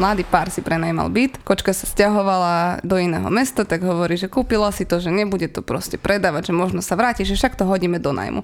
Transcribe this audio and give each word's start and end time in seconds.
mladý 0.00 0.24
pár 0.24 0.48
si 0.48 0.64
prenajímal 0.64 1.12
byt, 1.12 1.44
kočka 1.44 1.76
sa 1.76 1.84
stiahovala 1.84 2.80
do 2.80 2.96
iného 2.96 3.28
mesta, 3.28 3.68
tak 3.68 3.84
hovorí, 3.84 4.16
že 4.16 4.32
kúpila 4.32 4.72
si 4.72 4.88
to, 4.88 4.96
že 4.96 5.12
nebude 5.12 5.44
to 5.52 5.60
proste 5.60 6.00
predávať, 6.00 6.50
že 6.50 6.54
možno 6.56 6.80
sa 6.80 6.96
vráti, 6.96 7.28
že 7.28 7.36
však 7.36 7.60
to 7.60 7.68
hodíme 7.68 8.00
do 8.00 8.16
najmu. 8.16 8.40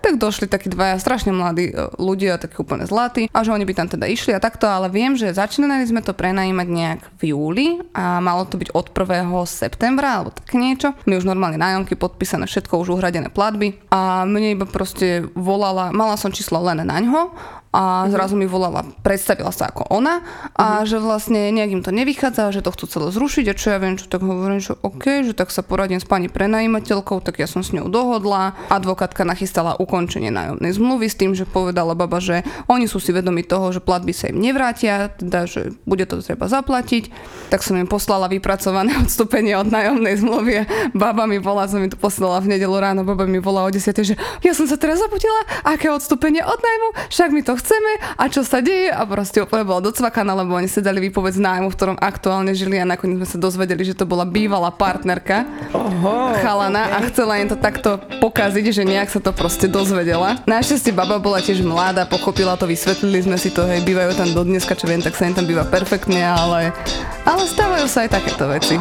Tak 0.00 0.16
došli 0.16 0.48
takí 0.48 0.72
dvaja 0.72 0.96
strašne 0.96 1.34
mladí 1.34 1.68
e, 1.68 1.92
ľudia, 2.00 2.40
takí 2.40 2.56
úplne 2.62 2.88
zlatí, 2.88 3.28
a 3.28 3.44
že 3.44 3.52
oni 3.52 3.68
by 3.68 3.74
tam 3.76 3.88
teda 3.90 4.08
išli 4.08 4.32
a 4.32 4.40
takto, 4.40 4.64
ale 4.64 4.88
viem, 4.88 5.12
že 5.18 5.34
začínali 5.34 5.84
sme 5.84 6.00
to 6.00 6.16
prenajímať 6.16 6.68
nejak 6.70 7.00
v 7.20 7.22
júli 7.36 7.66
a 7.92 8.22
malo 8.24 8.48
to 8.48 8.56
byť 8.56 8.72
od 8.72 8.86
1. 8.96 9.28
septembra 9.44 10.22
alebo 10.22 10.32
tak 10.32 10.56
niečo. 10.56 10.96
My 11.04 11.20
už 11.20 11.28
normálne 11.28 11.60
nájomky 11.60 12.00
podpísané, 12.00 12.48
všetko 12.48 12.80
už 12.80 12.96
uhradené 12.96 13.28
platby 13.28 13.76
a 13.92 14.24
mne 14.24 14.56
iba 14.56 14.64
proste 14.64 15.26
volala, 15.36 15.92
mala 15.92 16.16
som 16.16 16.32
číslo 16.32 16.64
len 16.64 16.80
na 16.80 16.96
ňo 16.96 17.36
a 17.70 18.02
mm-hmm. 18.02 18.10
zrazu 18.10 18.34
mi 18.34 18.50
volala, 18.50 18.82
predstavila 19.06 19.54
sa 19.54 19.70
ako 19.70 19.86
ona 19.94 20.26
a 20.58 20.82
mm-hmm. 20.82 20.88
že 20.90 20.96
vlastne 20.98 21.40
nejak 21.54 21.70
im 21.70 21.82
to 21.86 21.94
nevychádza, 21.94 22.50
že 22.50 22.66
to 22.66 22.74
chcú 22.74 22.84
celé 22.90 23.08
zrušiť 23.14 23.46
a 23.46 23.54
čo 23.54 23.66
ja 23.70 23.78
viem, 23.78 23.94
čo 23.94 24.10
tak 24.10 24.26
hovorím, 24.26 24.58
že 24.58 24.74
OK, 24.82 25.22
že 25.22 25.38
tak 25.38 25.54
sa 25.54 25.62
poradím 25.62 26.02
s 26.02 26.06
pani 26.06 26.26
prenajímateľkou, 26.26 27.22
tak 27.22 27.38
ja 27.38 27.46
som 27.46 27.62
s 27.62 27.70
ňou 27.70 27.86
dohodla. 27.86 28.58
Advokátka 28.74 29.22
nachystala 29.22 29.78
ukončenie 29.78 30.34
nájomnej 30.34 30.74
zmluvy 30.74 31.06
s 31.06 31.14
tým, 31.14 31.38
že 31.38 31.46
povedala 31.46 31.94
baba, 31.94 32.18
že 32.18 32.42
oni 32.66 32.90
sú 32.90 32.98
si 32.98 33.14
vedomi 33.14 33.46
toho, 33.46 33.70
že 33.70 33.78
platby 33.78 34.10
sa 34.10 34.34
im 34.34 34.42
nevrátia, 34.42 35.14
teda, 35.14 35.46
že 35.46 35.70
bude 35.86 36.02
to 36.10 36.18
treba 36.18 36.50
zaplatiť. 36.50 37.14
Tak 37.54 37.62
som 37.62 37.78
im 37.78 37.86
poslala 37.86 38.26
vypracované 38.26 38.98
odstúpenie 39.06 39.54
od 39.54 39.70
nájomnej 39.70 40.18
zmluvy. 40.18 40.66
Baba 40.98 41.30
mi 41.30 41.38
volá, 41.38 41.70
som 41.70 41.78
mi 41.78 41.86
to 41.86 41.94
poslala 41.94 42.42
v 42.42 42.58
nedelu 42.58 42.74
ráno, 42.74 43.06
baba 43.06 43.30
mi 43.30 43.38
volá 43.38 43.62
o 43.62 43.70
10, 43.70 43.94
že 44.02 44.18
ja 44.42 44.52
som 44.58 44.66
sa 44.66 44.74
teraz 44.74 44.98
zabudila, 44.98 45.46
aké 45.62 45.86
odstúpenie 45.86 46.42
od 46.42 46.58
nájmu, 46.58 46.88
však 47.14 47.30
mi 47.30 47.46
to 47.46 47.59
chceme 47.60 47.92
a 48.16 48.24
čo 48.32 48.40
sa 48.40 48.64
deje 48.64 48.88
a 48.88 49.04
proste 49.04 49.44
úplne 49.44 49.68
bola 49.68 49.84
docvakaná, 49.84 50.32
lebo 50.32 50.56
oni 50.56 50.66
si 50.66 50.80
dali 50.80 50.98
výpoveď 51.04 51.36
z 51.36 51.44
nájmu, 51.44 51.68
v 51.68 51.76
ktorom 51.76 51.98
aktuálne 52.00 52.56
žili 52.56 52.80
a 52.80 52.88
nakoniec 52.88 53.20
sme 53.20 53.28
sa 53.28 53.38
dozvedeli, 53.38 53.84
že 53.84 53.92
to 53.92 54.08
bola 54.08 54.24
bývalá 54.24 54.72
partnerka 54.72 55.44
Oho, 55.76 56.32
chalana 56.40 56.88
okay. 56.88 56.96
a 56.96 56.98
chcela 57.12 57.32
im 57.38 57.48
to 57.52 57.56
takto 57.60 58.00
pokaziť, 58.18 58.64
že 58.72 58.82
nejak 58.88 59.12
sa 59.12 59.20
to 59.20 59.30
proste 59.36 59.68
dozvedela. 59.68 60.40
Našťastie 60.48 60.96
baba 60.96 61.20
bola 61.20 61.44
tiež 61.44 61.60
mladá, 61.60 62.08
pochopila 62.08 62.56
to, 62.56 62.64
vysvetlili 62.64 63.28
sme 63.28 63.36
si 63.36 63.52
to, 63.52 63.68
hej, 63.68 63.84
bývajú 63.84 64.16
tam 64.16 64.32
do 64.32 64.42
dneska, 64.42 64.72
čo 64.72 64.88
viem, 64.88 65.04
tak 65.04 65.14
sa 65.14 65.28
im 65.28 65.36
tam 65.36 65.44
býva 65.44 65.68
perfektne, 65.68 66.24
ale, 66.24 66.72
ale 67.28 67.42
stávajú 67.44 67.86
sa 67.86 68.08
aj 68.08 68.10
takéto 68.16 68.48
veci. 68.48 68.76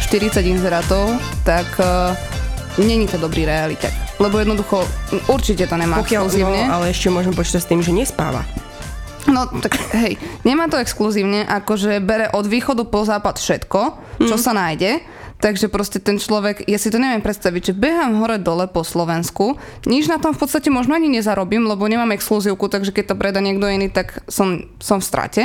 40 0.00 0.44
inzerátov, 0.44 1.16
tak 1.44 1.66
uh, 1.80 2.12
není 2.80 3.08
to 3.08 3.16
dobrý 3.16 3.44
realitek. 3.48 3.92
Lebo 4.20 4.40
jednoducho, 4.40 4.84
určite 5.28 5.68
to 5.68 5.76
nemá 5.76 6.00
Pokiaľ, 6.00 6.24
exkluzívne. 6.28 6.60
No, 6.68 6.72
ale 6.80 6.84
ešte 6.92 7.08
môžem 7.12 7.32
počítať 7.36 7.60
s 7.64 7.68
tým, 7.68 7.80
že 7.84 7.92
nespáva. 7.92 8.44
No 9.26 9.50
tak 9.58 9.74
hej, 9.98 10.16
nemá 10.46 10.70
to 10.70 10.78
exkluzívne, 10.78 11.42
akože 11.42 11.98
bere 11.98 12.30
od 12.30 12.46
východu 12.46 12.86
po 12.86 13.02
západ 13.02 13.42
všetko, 13.42 13.80
čo 14.22 14.36
mm. 14.38 14.42
sa 14.42 14.52
nájde. 14.54 15.02
Takže 15.36 15.68
proste 15.68 16.00
ten 16.00 16.16
človek, 16.16 16.64
ja 16.64 16.80
si 16.80 16.88
to 16.88 16.96
neviem 16.96 17.20
predstaviť, 17.20 17.72
že 17.72 17.74
behám 17.76 18.24
hore 18.24 18.40
dole 18.40 18.64
po 18.72 18.80
Slovensku, 18.80 19.60
nič 19.84 20.08
na 20.08 20.16
tom 20.16 20.32
v 20.32 20.40
podstate 20.40 20.72
možno 20.72 20.96
ani 20.96 21.12
nezarobím, 21.12 21.68
lebo 21.68 21.84
nemám 21.84 22.16
exkluzívku, 22.16 22.72
takže 22.72 22.88
keď 22.88 23.12
to 23.12 23.20
preda 23.20 23.44
niekto 23.44 23.68
iný, 23.68 23.92
tak 23.92 24.24
som, 24.32 24.64
som 24.80 24.96
v 24.96 25.04
strate 25.04 25.42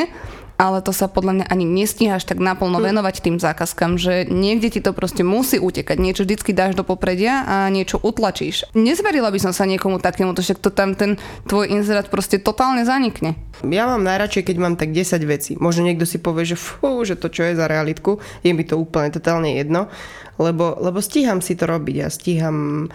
ale 0.61 0.85
to 0.85 0.93
sa 0.93 1.09
podľa 1.09 1.41
mňa 1.41 1.45
ani 1.49 1.65
nestíhaš 1.65 2.29
tak 2.29 2.37
naplno 2.37 2.77
hm. 2.77 2.93
venovať 2.93 3.15
tým 3.25 3.41
zákazkám, 3.41 3.97
že 3.97 4.29
niekde 4.29 4.69
ti 4.69 4.79
to 4.85 4.93
proste 4.93 5.25
musí 5.25 5.57
utekať. 5.57 5.97
Niečo 5.97 6.21
vždycky 6.21 6.53
dáš 6.53 6.77
do 6.77 6.85
popredia 6.85 7.41
a 7.49 7.65
niečo 7.73 7.97
utlačíš. 7.97 8.69
Nezverila 8.77 9.33
by 9.33 9.39
som 9.41 9.53
sa 9.57 9.65
niekomu 9.65 9.97
takému, 9.97 10.37
to 10.37 10.45
však 10.45 10.61
to 10.61 10.69
tam 10.69 10.93
ten 10.93 11.17
tvoj 11.49 11.65
inzerát 11.73 12.05
proste 12.13 12.37
totálne 12.37 12.85
zanikne. 12.85 13.33
Ja 13.65 13.89
mám 13.89 14.05
najradšej, 14.05 14.53
keď 14.53 14.55
mám 14.61 14.75
tak 14.77 14.93
10 14.93 15.17
vecí. 15.25 15.57
Možno 15.57 15.89
niekto 15.89 16.05
si 16.05 16.21
povie, 16.21 16.45
že 16.45 16.57
fú, 16.57 17.01
že 17.01 17.17
to 17.17 17.33
čo 17.33 17.49
je 17.49 17.57
za 17.57 17.65
realitku, 17.65 18.21
je 18.45 18.53
mi 18.53 18.61
to 18.61 18.77
úplne 18.77 19.09
totálne 19.09 19.57
jedno, 19.57 19.89
lebo, 20.37 20.77
lebo 20.77 21.01
stíham 21.01 21.41
si 21.41 21.57
to 21.57 21.65
robiť 21.65 21.97
a 22.05 22.07
stíham 22.13 22.89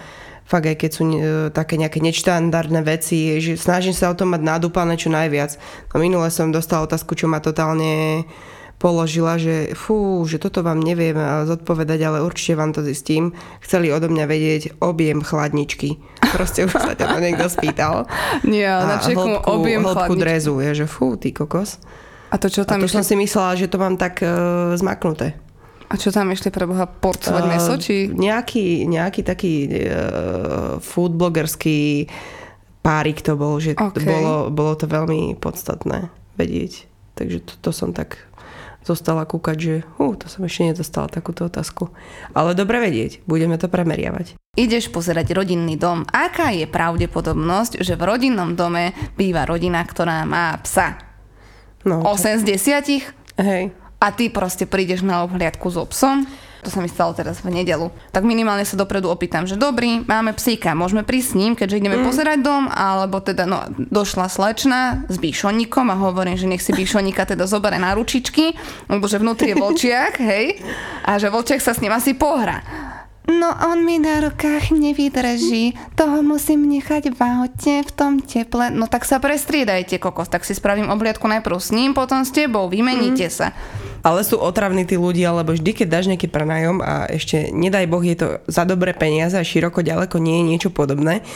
fakt 0.46 0.66
aj 0.70 0.76
keď 0.78 0.90
sú 0.94 1.02
e, 1.04 1.18
také 1.50 1.74
nejaké 1.76 1.98
neštandardné 1.98 2.80
veci, 2.86 3.42
že 3.42 3.58
snažím 3.58 3.92
sa 3.92 4.14
o 4.14 4.18
tom 4.18 4.32
mať 4.32 4.42
nadúpané 4.46 4.94
čo 4.94 5.10
najviac. 5.10 5.58
No 5.90 5.98
minule 5.98 6.30
som 6.30 6.54
dostala 6.54 6.86
otázku, 6.86 7.18
čo 7.18 7.26
ma 7.26 7.42
totálne 7.42 8.22
položila, 8.76 9.40
že 9.40 9.72
fú, 9.72 10.22
že 10.28 10.36
toto 10.36 10.60
vám 10.60 10.80
neviem 10.80 11.16
zodpovedať, 11.48 12.00
ale 12.04 12.18
určite 12.20 12.60
vám 12.60 12.76
to 12.76 12.84
zistím. 12.84 13.32
Chceli 13.64 13.88
odo 13.88 14.12
mňa 14.12 14.24
vedieť 14.28 14.62
objem 14.84 15.24
chladničky. 15.24 15.96
Proste 16.20 16.68
už 16.68 16.76
sa 16.76 16.92
to 16.92 17.18
niekto 17.18 17.48
spýtal. 17.48 18.04
Nie, 18.44 18.68
na 18.68 19.00
čeku 19.00 19.42
objem 19.48 19.80
hĺbku 19.82 20.12
chladničky. 20.12 20.22
drezu. 20.22 20.54
Je, 20.60 20.84
že 20.84 20.86
fú, 20.86 21.16
ty 21.16 21.32
kokos. 21.32 21.80
A 22.28 22.36
to 22.36 22.52
čo 22.52 22.68
tam 22.68 22.82
A 22.82 22.84
to 22.84 22.90
som 22.90 23.06
si 23.06 23.16
myslela, 23.16 23.56
že 23.56 23.70
to 23.70 23.80
mám 23.80 23.96
tak 23.96 24.20
uh, 24.20 24.74
zmaknuté. 24.76 25.45
A 25.86 25.94
čo 25.94 26.10
tam 26.10 26.34
ešte 26.34 26.50
pre 26.50 26.66
Boha 26.66 26.90
porcovať 26.90 27.42
uh, 27.46 27.50
meso? 27.50 27.74
Či... 27.78 28.10
Nejaký, 28.10 28.90
nejaký 28.90 29.22
taký 29.22 29.54
uh, 29.70 30.82
foodblogerský 30.82 32.10
párik 32.82 33.22
to 33.22 33.38
bol, 33.38 33.62
že 33.62 33.78
okay. 33.78 33.94
to 33.94 33.98
bolo, 34.02 34.34
bolo 34.50 34.74
to 34.74 34.90
veľmi 34.90 35.38
podstatné 35.38 36.10
vedieť. 36.34 36.90
Takže 37.14 37.38
to, 37.46 37.52
to 37.62 37.70
som 37.70 37.94
tak 37.94 38.18
zostala 38.82 39.26
kúkať, 39.26 39.56
že 39.58 39.74
uh, 40.02 40.14
to 40.18 40.26
som 40.26 40.42
ešte 40.42 40.74
nedostala 40.74 41.06
takúto 41.06 41.46
otázku. 41.46 41.94
Ale 42.34 42.58
dobre 42.58 42.82
vedieť, 42.82 43.22
budeme 43.30 43.54
to 43.54 43.70
premeriavať. 43.70 44.34
Ideš 44.58 44.90
pozerať 44.90 45.38
rodinný 45.38 45.78
dom. 45.78 46.02
Aká 46.10 46.50
je 46.50 46.66
pravdepodobnosť, 46.66 47.78
že 47.78 47.94
v 47.94 48.02
rodinnom 48.02 48.58
dome 48.58 48.90
býva 49.14 49.46
rodina, 49.46 49.86
ktorá 49.86 50.26
má 50.26 50.58
psa? 50.66 50.98
No, 51.86 52.02
8 52.02 52.42
z 52.42 52.58
10? 53.38 53.38
Hej 53.38 53.85
a 54.06 54.14
ty 54.14 54.30
proste 54.30 54.70
prídeš 54.70 55.02
na 55.02 55.26
obhliadku 55.26 55.66
so 55.66 55.82
psom, 55.90 56.30
to 56.62 56.70
sa 56.70 56.82
mi 56.82 56.90
stalo 56.90 57.14
teraz 57.14 57.42
v 57.42 57.62
nedelu, 57.62 57.90
tak 58.10 58.26
minimálne 58.26 58.66
sa 58.66 58.78
dopredu 58.78 59.06
opýtam, 59.06 59.46
že 59.46 59.54
dobrý, 59.58 60.02
máme 60.06 60.34
psíka, 60.34 60.74
môžeme 60.74 61.02
prísť 61.06 61.28
s 61.34 61.38
ním, 61.38 61.52
keďže 61.54 61.78
ideme 61.78 61.98
mm. 62.02 62.06
pozerať 62.06 62.38
dom, 62.42 62.66
alebo 62.66 63.22
teda 63.22 63.46
no, 63.46 63.66
došla 63.78 64.26
slečna 64.26 65.06
s 65.06 65.18
bíšonikom 65.18 65.86
a 65.90 65.98
hovorím, 65.98 66.34
že 66.34 66.50
nech 66.50 66.62
si 66.62 66.74
bíšonika 66.74 67.22
teda 67.22 67.46
zobere 67.46 67.78
na 67.78 67.94
ručičky, 67.94 68.54
lebo 68.90 69.06
že 69.06 69.22
vnútri 69.22 69.54
je 69.54 69.62
volčiak, 69.62 70.18
hej, 70.30 70.58
a 71.06 71.18
že 71.18 71.30
volčiak 71.30 71.62
sa 71.62 71.70
s 71.74 71.82
ním 71.82 71.94
asi 71.94 72.14
pohra. 72.14 72.62
No 73.26 73.50
on 73.50 73.82
mi 73.82 73.98
na 73.98 74.22
rukách 74.22 74.70
nevydrží, 74.70 75.74
toho 75.98 76.22
musím 76.22 76.70
nechať 76.70 77.10
v 77.10 77.18
aute 77.18 77.74
v 77.82 77.90
tom 77.90 78.22
teple. 78.22 78.70
No 78.70 78.86
tak 78.86 79.02
sa 79.02 79.18
prestriedajte, 79.18 79.98
kokos, 79.98 80.30
tak 80.30 80.46
si 80.46 80.54
spravím 80.54 80.86
obliadku 80.94 81.26
najprv 81.26 81.58
s 81.58 81.74
ním, 81.74 81.90
potom 81.90 82.22
s 82.22 82.30
tebou, 82.30 82.70
vymeníte 82.70 83.26
mm. 83.26 83.34
sa. 83.34 83.50
Ale 84.06 84.22
sú 84.22 84.38
otravní 84.38 84.86
tí 84.86 84.94
ľudia, 84.94 85.34
lebo 85.34 85.50
vždy, 85.50 85.82
keď 85.82 85.86
dáš 85.90 86.06
nejaký 86.06 86.30
prenajom 86.30 86.78
a 86.78 87.10
ešte 87.10 87.50
nedaj 87.50 87.90
Boh 87.90 88.04
je 88.06 88.14
to 88.14 88.38
za 88.46 88.62
dobré 88.62 88.94
peniaze 88.94 89.34
a 89.34 89.42
široko 89.42 89.82
ďaleko 89.82 90.22
nie 90.22 90.38
je 90.38 90.44
niečo 90.46 90.70
podobné, 90.70 91.26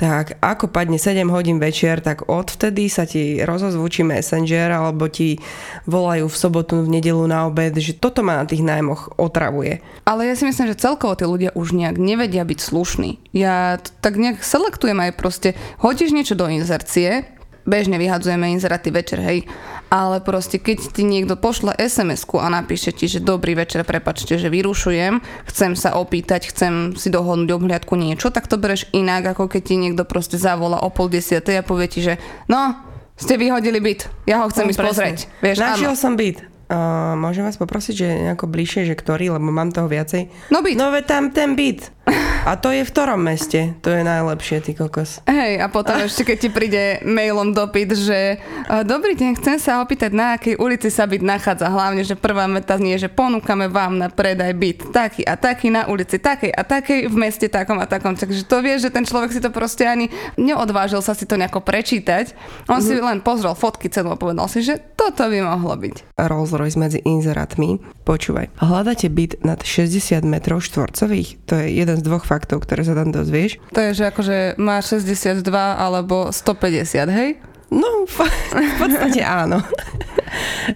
tak 0.00 0.40
ako 0.40 0.72
padne 0.72 0.96
7 0.96 1.28
hodín 1.28 1.60
večer, 1.60 2.00
tak 2.00 2.24
odvtedy 2.24 2.88
sa 2.88 3.04
ti 3.04 3.44
rozozvučí 3.44 4.08
Messenger 4.08 4.72
alebo 4.72 5.04
ti 5.12 5.36
volajú 5.84 6.32
v 6.32 6.40
sobotu, 6.40 6.80
v 6.80 6.96
nedelu 6.96 7.20
na 7.28 7.44
obed, 7.44 7.76
že 7.76 7.92
toto 7.92 8.24
ma 8.24 8.40
na 8.40 8.48
tých 8.48 8.64
nájmoch 8.64 9.20
otravuje. 9.20 9.84
Ale 10.08 10.24
ja 10.24 10.32
si 10.32 10.48
myslím, 10.48 10.72
že 10.72 10.80
celkovo 10.80 11.12
tí 11.12 11.28
ľudia 11.28 11.52
už 11.52 11.76
nejak 11.76 12.00
nevedia 12.00 12.48
byť 12.48 12.56
slušní. 12.56 13.36
Ja 13.36 13.76
tak 14.00 14.16
nejak 14.16 14.40
selektujem 14.40 14.96
aj 14.96 15.12
proste, 15.12 15.52
hodíš 15.76 16.16
niečo 16.16 16.32
do 16.32 16.48
inzercie, 16.48 17.28
bežne 17.64 17.96
vyhadzujeme 17.96 18.52
inzeráty 18.52 18.92
večer, 18.92 19.20
hej, 19.20 19.48
ale 19.88 20.20
proste 20.20 20.60
keď 20.60 20.92
ti 20.92 21.02
niekto 21.04 21.36
pošle 21.36 21.72
sms 21.76 22.28
a 22.36 22.48
napíše 22.52 22.92
ti, 22.92 23.08
že 23.08 23.24
dobrý 23.24 23.56
večer, 23.56 23.84
prepačte, 23.84 24.36
že 24.36 24.52
vyrušujem, 24.52 25.20
chcem 25.48 25.72
sa 25.76 25.96
opýtať, 25.96 26.52
chcem 26.52 26.96
si 26.96 27.08
dohodnúť 27.08 27.50
obhliadku 27.50 27.96
niečo, 27.96 28.28
tak 28.32 28.46
to 28.46 28.60
bereš 28.60 28.88
inak, 28.92 29.36
ako 29.36 29.48
keď 29.48 29.62
ti 29.64 29.74
niekto 29.80 30.04
proste 30.04 30.36
zavolá 30.36 30.80
o 30.84 30.88
pol 30.92 31.08
desiatej 31.08 31.60
a 31.60 31.66
povie 31.66 31.88
ti, 31.88 32.00
že 32.04 32.20
no, 32.46 32.76
ste 33.16 33.40
vyhodili 33.40 33.80
byt, 33.80 34.08
ja 34.28 34.44
ho 34.44 34.50
chcem 34.52 34.68
no, 34.68 34.70
ísť 34.72 34.80
pozrieť. 34.80 35.18
Vieš, 35.40 35.56
Našiel 35.60 35.94
som 35.96 36.14
byt. 36.14 36.54
Uh, 36.64 37.12
môžem 37.20 37.44
vás 37.44 37.60
poprosiť, 37.60 37.94
že 37.94 38.08
nejako 38.24 38.48
bližšie, 38.48 38.88
že 38.88 38.96
ktorý, 38.96 39.36
lebo 39.36 39.52
mám 39.52 39.68
toho 39.68 39.84
viacej. 39.84 40.32
No 40.48 40.64
byt. 40.64 40.80
No 40.80 40.88
ve 40.90 41.04
tam 41.04 41.28
ten 41.28 41.52
byt. 41.52 41.92
A 42.44 42.60
to 42.60 42.68
je 42.68 42.84
v 42.84 42.92
ktorom 42.92 43.24
meste? 43.24 43.72
To 43.80 43.88
je 43.88 44.04
najlepšie, 44.04 44.60
ty 44.60 44.76
kokos. 44.76 45.24
Hej, 45.24 45.64
a 45.64 45.72
potom 45.72 45.96
ešte 45.96 46.28
keď 46.28 46.36
ti 46.36 46.48
príde 46.52 46.82
mailom 47.00 47.56
dopyt, 47.56 47.96
že 47.96 48.36
uh, 48.36 48.84
dobrý 48.84 49.16
deň, 49.16 49.40
chcem 49.40 49.56
sa 49.56 49.80
opýtať, 49.80 50.12
na 50.12 50.36
akej 50.36 50.60
ulici 50.60 50.92
sa 50.92 51.08
byt 51.08 51.24
nachádza. 51.24 51.72
Hlavne, 51.72 52.04
že 52.04 52.20
prvá 52.20 52.44
meta 52.44 52.76
nie, 52.76 53.00
že 53.00 53.08
ponúkame 53.08 53.72
vám 53.72 53.96
na 53.96 54.12
predaj 54.12 54.52
byt 54.60 54.92
taký 54.92 55.24
a 55.24 55.40
taký 55.40 55.72
na 55.72 55.88
ulici 55.88 56.20
takej 56.20 56.52
a 56.52 56.60
takej 56.68 57.08
v 57.08 57.16
meste 57.16 57.48
takom 57.48 57.80
a 57.80 57.88
takom. 57.88 58.12
Takže 58.12 58.44
to 58.44 58.60
vie, 58.60 58.76
že 58.76 58.92
ten 58.92 59.08
človek 59.08 59.32
si 59.32 59.40
to 59.40 59.48
proste 59.48 59.88
ani 59.88 60.12
neodvážil 60.36 61.00
sa 61.00 61.16
si 61.16 61.24
to 61.24 61.40
nejako 61.40 61.64
prečítať. 61.64 62.36
On 62.68 62.76
mm-hmm. 62.76 62.84
si 62.84 63.00
len 63.00 63.24
pozrel 63.24 63.56
fotky 63.56 63.88
cenu 63.88 64.12
a 64.12 64.20
povedal 64.20 64.52
si, 64.52 64.60
že 64.60 64.76
toto 65.00 65.32
by 65.32 65.40
mohlo 65.40 65.80
byť. 65.80 66.20
Rolls 66.20 66.52
Royce 66.52 66.76
medzi 66.76 67.00
inzerátmi. 67.08 67.80
Počúvaj, 68.04 68.52
hľadáte 68.60 69.08
byt 69.08 69.40
nad 69.48 69.64
60 69.64 70.20
metrov 70.28 70.60
štvorcových? 70.60 71.40
To 71.48 71.56
je 71.56 71.72
jeden 71.72 71.96
z 71.96 72.04
dvoch 72.04 72.28
faktov, 72.34 72.66
ktoré 72.66 72.82
sa 72.82 72.98
tam 72.98 73.14
dozvieš. 73.14 73.62
To 73.70 73.78
je, 73.78 73.90
že 73.94 74.04
akože 74.10 74.58
má 74.58 74.82
62 74.82 75.46
alebo 75.54 76.34
150, 76.34 77.06
hej? 77.14 77.38
No, 77.72 78.04
v 78.08 78.74
podstate 78.76 79.24
áno. 79.24 79.64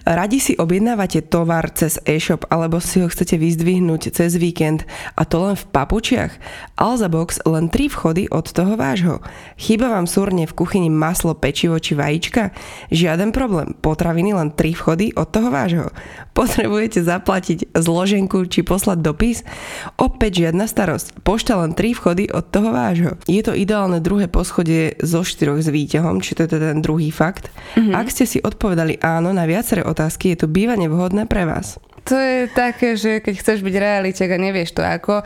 Radi 0.07 0.39
si 0.39 0.53
objednávate 0.55 1.25
tovar 1.25 1.67
cez 1.75 1.99
e-shop 2.07 2.47
alebo 2.47 2.79
si 2.79 3.03
ho 3.03 3.11
chcete 3.11 3.35
vyzdvihnúť 3.35 4.13
cez 4.13 4.39
víkend 4.39 4.87
a 5.19 5.27
to 5.27 5.41
len 5.43 5.55
v 5.59 5.67
papučiach? 5.73 6.31
Alza 6.79 7.11
Box 7.11 7.43
len 7.43 7.67
3 7.67 7.91
vchody 7.91 8.23
od 8.31 8.47
toho 8.47 8.79
vášho. 8.79 9.19
Chýba 9.59 9.91
vám 9.91 10.07
súrne 10.07 10.47
v 10.47 10.55
kuchyni 10.55 10.87
maslo, 10.87 11.35
pečivo 11.35 11.75
či 11.81 11.97
vajíčka? 11.97 12.55
Žiaden 12.93 13.35
problém, 13.35 13.75
potraviny 13.83 14.31
len 14.31 14.55
3 14.55 14.79
vchody 14.79 15.11
od 15.17 15.27
toho 15.27 15.49
vášho. 15.51 15.91
Potrebujete 16.31 17.03
zaplatiť 17.03 17.75
zloženku 17.75 18.47
či 18.47 18.63
poslať 18.63 19.03
dopis? 19.03 19.43
Opäť 19.99 20.47
žiadna 20.47 20.71
starosť, 20.71 21.19
pošta 21.27 21.59
len 21.59 21.75
3 21.75 21.99
vchody 21.99 22.31
od 22.31 22.47
toho 22.47 22.71
vášho. 22.71 23.19
Je 23.27 23.43
to 23.43 23.51
ideálne 23.51 23.99
druhé 23.99 24.31
poschodie 24.31 24.95
zo 25.03 25.25
štyroch 25.27 25.59
s 25.59 25.67
výťahom, 25.67 26.23
či 26.23 26.37
to 26.37 26.47
je 26.47 26.55
ten 26.55 26.78
druhý 26.81 27.13
fakt. 27.13 27.51
Mm-hmm. 27.75 27.95
Ak 27.95 28.07
ste 28.11 28.25
si 28.25 28.39
odpovedali 28.41 28.99
áno 28.99 29.31
na 29.35 29.45
viaceré 29.45 29.85
otázky, 29.85 30.33
je 30.33 30.45
to 30.45 30.47
bývanie 30.47 30.89
vhodné 30.91 31.29
pre 31.29 31.45
vás. 31.45 31.77
To 32.07 32.15
je 32.17 32.49
také, 32.49 32.97
že 32.97 33.21
keď 33.21 33.33
chceš 33.37 33.59
byť 33.61 33.75
realitek 33.75 34.29
a 34.33 34.37
nevieš 34.41 34.73
to 34.73 34.81
ako... 34.81 35.21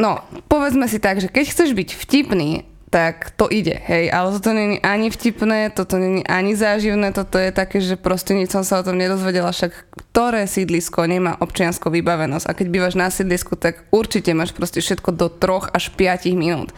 No, 0.00 0.24
povedzme 0.48 0.88
si 0.88 0.96
tak, 1.00 1.20
že 1.20 1.28
keď 1.28 1.44
chceš 1.48 1.70
byť 1.76 1.88
vtipný, 1.96 2.64
tak 2.90 3.30
to 3.38 3.46
ide, 3.46 3.78
hej, 3.86 4.10
ale 4.10 4.34
toto 4.34 4.50
není 4.50 4.82
ani 4.82 5.14
vtipné, 5.14 5.70
toto 5.70 5.94
není 5.94 6.26
ani 6.26 6.58
záživné, 6.58 7.14
toto 7.14 7.38
je 7.38 7.54
také, 7.54 7.78
že 7.78 7.94
proste 7.94 8.34
nič 8.34 8.50
som 8.50 8.66
sa 8.66 8.82
o 8.82 8.86
tom 8.86 8.98
nedozvedela, 8.98 9.54
však 9.54 9.94
ktoré 9.94 10.50
sídlisko 10.50 11.06
nemá 11.06 11.38
občianskú 11.38 11.86
vybavenosť 11.86 12.50
a 12.50 12.56
keď 12.58 12.66
bývaš 12.66 12.94
na 12.98 13.06
sídlisku, 13.06 13.54
tak 13.54 13.86
určite 13.94 14.34
máš 14.34 14.50
proste 14.50 14.82
všetko 14.82 15.14
do 15.14 15.30
troch 15.30 15.70
až 15.70 15.94
5 15.94 16.34
minút. 16.34 16.74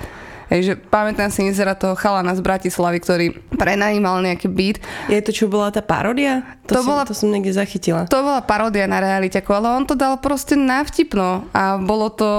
Hej, 0.52 0.60
že 0.69 0.75
pamätám 0.76 1.32
si 1.32 1.49
inzera 1.49 1.72
toho 1.72 1.96
chalana 1.96 2.37
z 2.37 2.44
Bratislavy, 2.44 3.00
ktorý 3.00 3.26
prenajímal 3.56 4.20
nejaký 4.20 4.52
byt. 4.52 4.84
Je 5.08 5.16
to 5.25 5.32
čo 5.32 5.49
bola 5.49 5.72
tá 5.72 5.81
paródia? 5.81 6.44
To, 6.69 6.76
to, 6.76 6.84
som, 6.84 6.88
bola, 6.93 7.02
to 7.08 7.16
som 7.16 7.32
niekde 7.32 7.56
zachytila. 7.56 8.04
To 8.12 8.20
bola 8.20 8.44
paródia 8.44 8.84
na 8.84 9.00
realite, 9.00 9.40
ale 9.40 9.72
on 9.72 9.88
to 9.88 9.96
dal 9.96 10.20
proste 10.20 10.52
na 10.52 10.84
vtipno 10.84 11.49
a 11.56 11.81
bolo 11.81 12.12
to, 12.12 12.31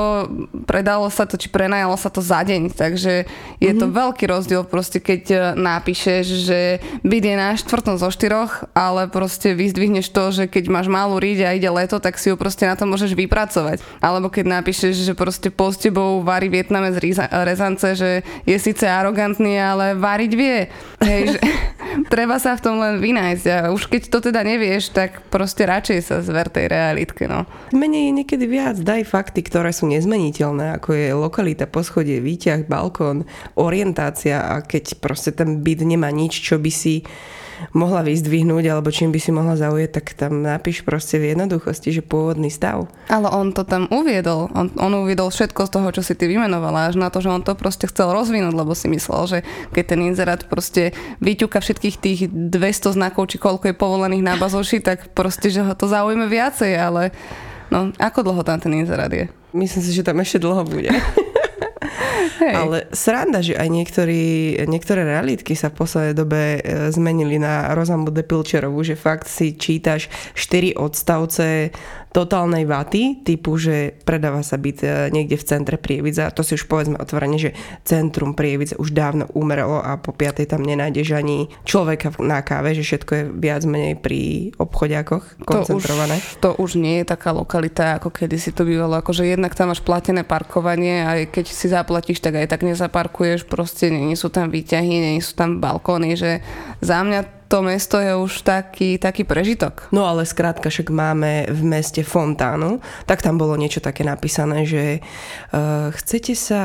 predalo 0.70 1.10
sa 1.10 1.26
to, 1.26 1.42
či 1.42 1.50
prenajalo 1.50 1.98
sa 1.98 2.14
to 2.14 2.22
za 2.22 2.46
deň, 2.46 2.78
takže 2.78 3.26
je 3.26 3.66
mm-hmm. 3.66 3.82
to 3.82 3.86
mhm. 3.90 3.94
veľký 3.98 4.24
rozdiel 4.30 4.62
proste, 4.62 5.02
keď 5.02 5.24
e, 5.34 5.38
napíšeš, 5.58 6.26
že 6.46 6.60
byt 7.02 7.24
je 7.26 7.36
na 7.36 7.58
štvrtom 7.58 7.98
zo 7.98 8.14
štyroch, 8.14 8.70
ale 8.78 9.10
proste 9.10 9.58
vyzdvihneš 9.58 10.14
to, 10.14 10.30
že 10.30 10.44
keď 10.46 10.70
máš 10.70 10.86
malú 10.86 11.18
ríď 11.18 11.50
a 11.50 11.58
ide 11.58 11.70
leto, 11.74 11.98
tak 11.98 12.22
si 12.22 12.30
ju 12.30 12.38
proste 12.38 12.70
na 12.70 12.78
to 12.78 12.86
môžeš 12.86 13.18
vypracovať. 13.18 13.82
Alebo 14.06 14.30
keď 14.30 14.62
napíšeš, 14.62 15.02
že 15.02 15.18
proste 15.18 15.50
po 15.50 15.74
s 15.74 15.82
tebou 15.82 16.22
varí 16.22 16.54
Vietname 16.54 16.94
z 16.94 17.26
rezance, 17.26 17.98
že 17.98 18.03
je 18.46 18.58
síce 18.60 18.86
arogantný, 18.86 19.58
ale 19.60 19.98
variť 19.98 20.32
vie. 20.36 20.60
Hej, 21.04 21.38
že 21.38 21.40
treba 22.14 22.38
sa 22.38 22.58
v 22.58 22.64
tom 22.64 22.76
len 22.80 23.00
vynájsť 23.00 23.46
a 23.50 23.58
už 23.72 23.90
keď 23.90 24.02
to 24.10 24.20
teda 24.32 24.42
nevieš, 24.42 24.94
tak 24.94 25.24
proste 25.30 25.68
radšej 25.68 26.00
sa 26.04 26.16
zver 26.24 26.50
tej 26.50 26.72
realitke. 26.72 27.26
No. 27.26 27.46
Menej 27.76 28.10
je 28.10 28.18
niekedy 28.24 28.46
viac, 28.50 28.80
daj 28.80 29.06
fakty, 29.06 29.42
ktoré 29.46 29.72
sú 29.72 29.90
nezmeniteľné, 29.90 30.80
ako 30.82 30.90
je 30.96 31.08
lokalita, 31.14 31.70
poschodie, 31.70 32.20
výťah, 32.20 32.66
balkón, 32.66 33.26
orientácia 33.58 34.42
a 34.42 34.62
keď 34.64 35.00
proste 35.00 35.32
ten 35.34 35.62
byt 35.62 35.86
nemá 35.86 36.10
nič, 36.10 36.40
čo 36.40 36.58
by 36.58 36.72
si 36.72 37.06
mohla 37.72 38.04
vyzdvihnúť 38.06 38.66
alebo 38.70 38.94
čím 38.94 39.12
by 39.12 39.20
si 39.20 39.32
mohla 39.34 39.56
zaujať, 39.56 39.90
tak 39.90 40.06
tam 40.18 40.44
napíš 40.44 40.84
proste 40.84 41.18
v 41.18 41.34
jednoduchosti, 41.34 41.90
že 41.94 42.02
pôvodný 42.06 42.52
stav. 42.52 42.92
Ale 43.08 43.30
on 43.32 43.56
to 43.56 43.64
tam 43.64 43.88
uviedol. 43.90 44.52
On, 44.54 44.70
on 44.78 44.92
uviedol 44.94 45.32
všetko 45.32 45.70
z 45.70 45.74
toho, 45.74 45.88
čo 45.96 46.02
si 46.04 46.14
ty 46.14 46.28
vymenovala, 46.28 46.92
až 46.92 47.00
na 47.00 47.08
to, 47.14 47.24
že 47.24 47.32
on 47.32 47.42
to 47.46 47.56
proste 47.56 47.88
chcel 47.90 48.12
rozvinúť, 48.12 48.54
lebo 48.54 48.74
si 48.76 48.92
myslel, 48.92 49.22
že 49.26 49.38
keď 49.72 49.84
ten 49.96 50.00
inzerát 50.04 50.42
proste 50.46 50.92
vyťuka 51.24 51.60
všetkých 51.62 51.96
tých 51.98 52.20
200 52.30 52.98
znakov, 52.98 53.32
či 53.32 53.38
koľko 53.40 53.72
je 53.72 53.76
povolených 53.76 54.24
na 54.26 54.36
bazoši, 54.36 54.84
tak 54.84 55.14
proste, 55.16 55.50
že 55.50 55.64
ho 55.64 55.74
to 55.74 55.88
zaujíme 55.88 56.28
viacej, 56.28 56.72
ale 56.76 57.16
no, 57.72 57.94
ako 57.98 58.20
dlho 58.26 58.44
tam 58.44 58.60
ten 58.60 58.74
inzerát 58.76 59.10
je? 59.10 59.30
Myslím 59.54 59.84
si, 59.86 59.92
že 59.94 60.02
tam 60.02 60.18
ešte 60.18 60.42
dlho 60.42 60.66
bude. 60.66 60.90
Hej. 62.44 62.54
Ale 62.54 62.78
sranda, 62.92 63.40
že 63.40 63.54
aj 63.58 63.70
niektorí, 63.70 64.24
niektoré 64.66 65.06
realitky 65.06 65.54
sa 65.54 65.70
v 65.70 65.80
poslednej 65.84 66.16
dobe 66.18 66.42
e, 66.58 66.60
zmenili 66.90 67.38
na 67.38 67.72
Rozamu 67.78 68.10
de 68.10 68.26
Pilčerovú, 68.26 68.82
že 68.82 68.98
fakt 68.98 69.30
si 69.30 69.54
čítaš 69.56 70.10
4 70.34 70.76
odstavce 70.78 71.70
totálnej 72.14 72.70
vaty, 72.70 73.26
typu, 73.26 73.58
že 73.58 73.98
predáva 74.06 74.46
sa 74.46 74.62
byt 74.62 74.86
e, 74.86 75.10
niekde 75.10 75.34
v 75.34 75.48
centre 75.50 75.82
Prievidza. 75.82 76.30
To 76.38 76.46
si 76.46 76.54
už 76.54 76.70
povedzme 76.70 77.02
otvorene, 77.02 77.42
že 77.42 77.58
centrum 77.82 78.38
Prievidza 78.38 78.78
už 78.78 78.94
dávno 78.94 79.26
umrelo 79.34 79.82
a 79.82 79.98
po 79.98 80.14
piatej 80.14 80.46
tam 80.46 80.62
nenájdeš 80.62 81.18
ani 81.18 81.50
človeka 81.66 82.14
na 82.22 82.46
káve, 82.46 82.78
že 82.78 82.86
všetko 82.86 83.12
je 83.12 83.24
viac 83.34 83.66
menej 83.66 83.98
pri 83.98 84.54
obchodiakoch 84.62 85.42
koncentrované. 85.42 86.22
To 86.46 86.54
už, 86.54 86.62
to 86.62 86.62
už 86.62 86.72
nie 86.78 87.02
je 87.02 87.10
taká 87.10 87.34
lokalita, 87.34 87.98
ako 87.98 88.14
kedy 88.14 88.38
si 88.38 88.54
to 88.54 88.62
bývalo. 88.62 89.02
Akože 89.02 89.26
jednak 89.26 89.58
tam 89.58 89.74
máš 89.74 89.82
platené 89.82 90.22
parkovanie 90.22 91.02
a 91.02 91.18
keď 91.26 91.50
si 91.50 91.66
zaplatíš, 91.66 92.22
tak 92.22 92.38
aj 92.38 92.46
tak 92.46 92.62
nezaparkuješ. 92.62 93.50
Proste 93.50 93.90
nie 93.90 94.14
sú 94.14 94.30
tam 94.30 94.54
výťahy, 94.54 95.18
nie 95.18 95.24
sú 95.26 95.34
tam 95.34 95.58
balkóny, 95.58 96.14
že 96.14 96.46
za 96.78 97.02
mňa 97.02 97.43
to 97.54 97.62
mesto 97.62 98.02
je 98.02 98.18
už 98.18 98.42
taký, 98.42 98.98
taký 98.98 99.30
prežitok. 99.30 99.86
No 99.94 100.10
ale 100.10 100.26
skrátka, 100.26 100.74
však 100.74 100.90
máme 100.90 101.46
v 101.54 101.62
meste 101.62 102.02
fontánu, 102.02 102.82
tak 103.06 103.22
tam 103.22 103.38
bolo 103.38 103.54
niečo 103.54 103.78
také 103.78 104.02
napísané, 104.02 104.66
že 104.66 105.06
uh, 105.54 105.94
chcete 105.94 106.34
sa 106.34 106.62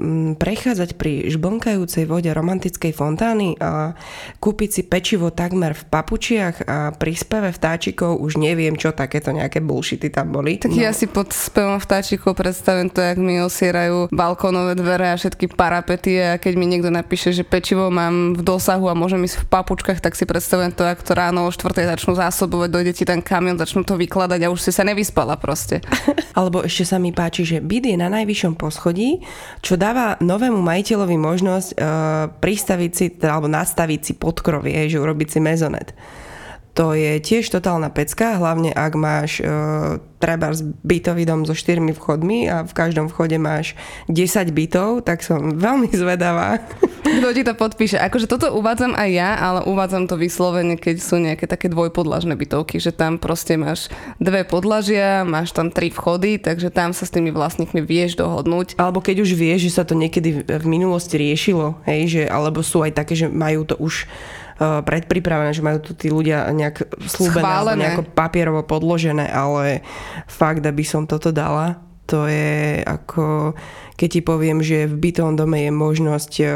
um, 0.00 0.32
prechádzať 0.32 0.96
pri 0.96 1.28
žblnkajúcej 1.28 2.08
vode 2.08 2.32
romantickej 2.32 2.96
fontány 2.96 3.60
a 3.60 3.92
kúpiť 4.40 4.70
si 4.72 4.82
pečivo 4.88 5.28
takmer 5.28 5.76
v 5.76 5.84
papučiach 5.92 6.64
a 6.64 6.96
pri 6.96 7.12
speve 7.12 7.52
vtáčikov 7.52 8.16
už 8.16 8.40
neviem 8.40 8.72
čo, 8.80 8.96
takéto 8.96 9.36
nejaké 9.36 9.60
bullshity 9.60 10.08
tam 10.08 10.32
boli. 10.32 10.56
Tak 10.56 10.72
no. 10.72 10.80
ja 10.80 10.96
si 10.96 11.12
pod 11.12 11.28
spevom 11.36 11.76
vtáčikov 11.76 12.32
predstavím 12.40 12.88
to, 12.88 13.04
jak 13.04 13.20
mi 13.20 13.36
osierajú 13.36 14.08
balkónové 14.08 14.80
dvere 14.80 15.12
a 15.12 15.20
všetky 15.20 15.52
parapety 15.52 16.16
a 16.24 16.40
keď 16.40 16.56
mi 16.56 16.64
niekto 16.64 16.88
napíše, 16.88 17.36
že 17.36 17.44
pečivo 17.44 17.92
mám 17.92 18.32
v 18.32 18.40
dosahu 18.40 18.88
a 18.88 18.96
môžem 18.96 19.28
ísť 19.28 19.44
v 19.44 19.46
papučkách, 19.52 20.00
tak 20.00 20.16
si 20.16 20.21
si 20.22 20.30
predstavujem 20.30 20.70
to, 20.70 20.86
ako 20.86 21.02
to 21.02 21.12
ráno 21.18 21.42
o 21.42 21.50
štvrtej 21.50 21.98
začnú 21.98 22.14
zásobovať, 22.14 22.70
dojde 22.70 22.92
ti 22.94 23.02
ten 23.02 23.18
kamion, 23.18 23.58
začnú 23.58 23.82
to 23.82 23.98
vykladať 23.98 24.46
a 24.46 24.52
už 24.54 24.62
si 24.62 24.70
sa 24.70 24.86
nevyspala 24.86 25.34
proste. 25.34 25.82
Alebo 26.38 26.62
ešte 26.62 26.94
sa 26.94 27.02
mi 27.02 27.10
páči, 27.10 27.42
že 27.42 27.58
byt 27.58 27.90
je 27.90 27.98
na 27.98 28.06
najvyššom 28.06 28.54
poschodí, 28.54 29.18
čo 29.66 29.74
dáva 29.74 30.14
novému 30.22 30.62
majiteľovi 30.62 31.18
možnosť 31.18 31.68
uh, 31.74 32.30
pristaviť 32.38 32.92
si, 32.94 33.06
alebo 33.26 33.50
nastaviť 33.50 34.00
si 34.06 34.12
podkrovie, 34.14 34.86
že 34.86 35.02
urobiť 35.02 35.28
si 35.34 35.38
mezonet. 35.42 35.90
To 36.72 36.96
je 36.96 37.20
tiež 37.20 37.52
totálna 37.52 37.92
pecka, 37.92 38.40
hlavne 38.40 38.72
ak 38.72 38.92
máš 38.96 39.44
uh, 39.44 40.00
treba 40.16 40.56
bytový 40.86 41.28
dom 41.28 41.44
so 41.44 41.52
štyrmi 41.52 41.92
vchodmi 41.92 42.48
a 42.48 42.64
v 42.64 42.72
každom 42.72 43.12
vchode 43.12 43.36
máš 43.36 43.76
10 44.08 44.54
bytov, 44.54 45.04
tak 45.04 45.20
som 45.20 45.52
veľmi 45.68 45.92
zvedavá. 45.92 46.64
Kto 47.02 47.28
ti 47.36 47.44
to 47.44 47.52
podpíše? 47.52 48.00
Akože 48.00 48.24
toto 48.24 48.56
uvádzam 48.56 48.96
aj 48.96 49.10
ja, 49.12 49.36
ale 49.36 49.60
uvádzam 49.68 50.08
to 50.08 50.16
vyslovene, 50.16 50.80
keď 50.80 50.96
sú 51.02 51.20
nejaké 51.20 51.44
také 51.44 51.68
dvojpodlažné 51.68 52.38
bytovky, 52.40 52.80
že 52.80 52.94
tam 52.94 53.20
proste 53.20 53.60
máš 53.60 53.92
dve 54.16 54.46
podlažia, 54.48 55.28
máš 55.28 55.52
tam 55.52 55.68
tri 55.68 55.92
vchody, 55.92 56.40
takže 56.40 56.72
tam 56.72 56.96
sa 56.96 57.04
s 57.04 57.12
tými 57.12 57.34
vlastníkmi 57.34 57.84
vieš 57.84 58.16
dohodnúť. 58.16 58.80
Alebo 58.80 59.04
keď 59.04 59.28
už 59.28 59.36
vieš, 59.36 59.68
že 59.68 59.76
sa 59.76 59.84
to 59.84 59.92
niekedy 59.92 60.40
v 60.40 60.66
minulosti 60.70 61.20
riešilo, 61.20 61.84
hej, 61.84 62.00
že, 62.08 62.22
alebo 62.32 62.64
sú 62.64 62.80
aj 62.80 62.96
také, 62.96 63.12
že 63.12 63.28
majú 63.28 63.68
to 63.68 63.76
už 63.76 64.08
predpripravené, 64.60 65.50
že 65.56 65.64
majú 65.64 65.78
tu 65.80 65.92
tí 65.96 66.12
ľudia 66.12 66.48
nejak 66.52 66.92
slúbené 67.08 67.46
alebo 67.46 67.78
nejako 67.78 68.02
papierovo 68.12 68.62
podložené, 68.66 69.30
ale 69.30 69.80
fakt, 70.28 70.62
aby 70.62 70.84
som 70.84 71.08
toto 71.08 71.32
dala, 71.32 71.80
to 72.06 72.28
je 72.28 72.82
ako, 72.84 73.56
keď 73.96 74.08
ti 74.08 74.20
poviem, 74.20 74.58
že 74.60 74.84
v 74.84 74.96
bytom 75.08 75.38
dome 75.38 75.64
je 75.64 75.72
možnosť 75.72 76.32
eh, 76.42 76.52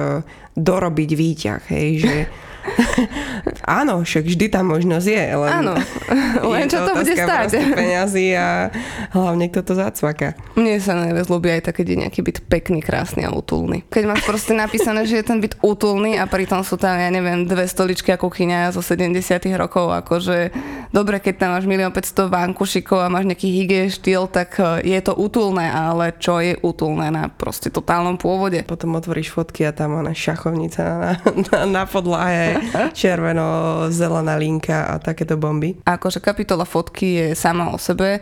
dorobiť 0.57 1.11
výťah, 1.17 1.63
hej, 1.73 1.89
že 2.05 2.15
Áno, 3.81 4.03
však 4.03 4.27
vždy 4.27 4.47
tá 4.51 4.61
možnosť 4.67 5.07
je. 5.07 5.25
Len 5.39 5.51
Áno, 5.63 5.75
len 6.53 6.67
čo 6.67 6.83
to 6.83 6.93
bude 6.99 7.15
stať. 7.15 7.57
peniazy 7.73 8.35
a 8.35 8.69
hlavne 9.15 9.49
kto 9.49 9.63
to 9.63 9.75
zacvaká. 9.79 10.35
Mne 10.59 10.79
sa 10.83 10.99
najviac 10.99 11.27
ľúbi 11.31 11.49
aj 11.57 11.63
také, 11.71 11.77
keď 11.77 11.87
je 11.87 11.97
nejaký 12.09 12.21
byt 12.25 12.39
pekný, 12.49 12.81
krásny 12.81 13.29
a 13.29 13.31
útulný. 13.31 13.85
Keď 13.93 14.05
máš 14.09 14.25
proste 14.25 14.57
napísané, 14.57 15.05
že 15.05 15.21
je 15.21 15.29
ten 15.29 15.39
byt 15.39 15.61
útulný 15.61 16.17
a 16.17 16.25
pritom 16.25 16.65
sú 16.65 16.81
tam, 16.81 16.97
ja 16.97 17.13
neviem, 17.13 17.45
dve 17.45 17.69
stoličky 17.69 18.11
a 18.11 18.19
kuchyňa 18.19 18.73
zo 18.73 18.81
70 18.81 19.13
rokov, 19.61 19.93
akože 19.93 20.51
dobre, 20.91 21.21
keď 21.21 21.35
tam 21.37 21.51
máš 21.53 21.69
1 21.69 21.79
500 21.93 22.33
vankušikov 22.33 22.99
a 23.05 23.13
máš 23.13 23.29
nejaký 23.29 23.49
hygie 23.53 23.93
štýl, 23.93 24.25
tak 24.33 24.57
e, 24.57 24.89
je 24.89 25.01
to 25.05 25.13
útulné, 25.13 25.69
ale 25.69 26.17
čo 26.17 26.41
je 26.41 26.57
útulné 26.65 27.13
na 27.13 27.29
proste 27.29 27.69
totálnom 27.69 28.17
pôvode? 28.17 28.57
Potom 28.65 28.97
otvoríš 28.97 29.37
fotky 29.37 29.69
a 29.69 29.77
tam 29.77 30.01
ona 30.01 30.17
šachovnica 30.17 30.83
na, 30.83 31.13
na, 31.53 31.59
na 31.69 31.83
podlahe, 31.85 32.56
červeno-zelená 33.01 34.35
linka 34.37 34.89
a 34.91 34.99
takéto 34.99 35.37
bomby. 35.37 35.77
Akože 35.85 36.19
kapitola 36.21 36.65
fotky 36.65 37.07
je 37.07 37.27
sama 37.39 37.71
o 37.73 37.79
sebe 37.79 38.21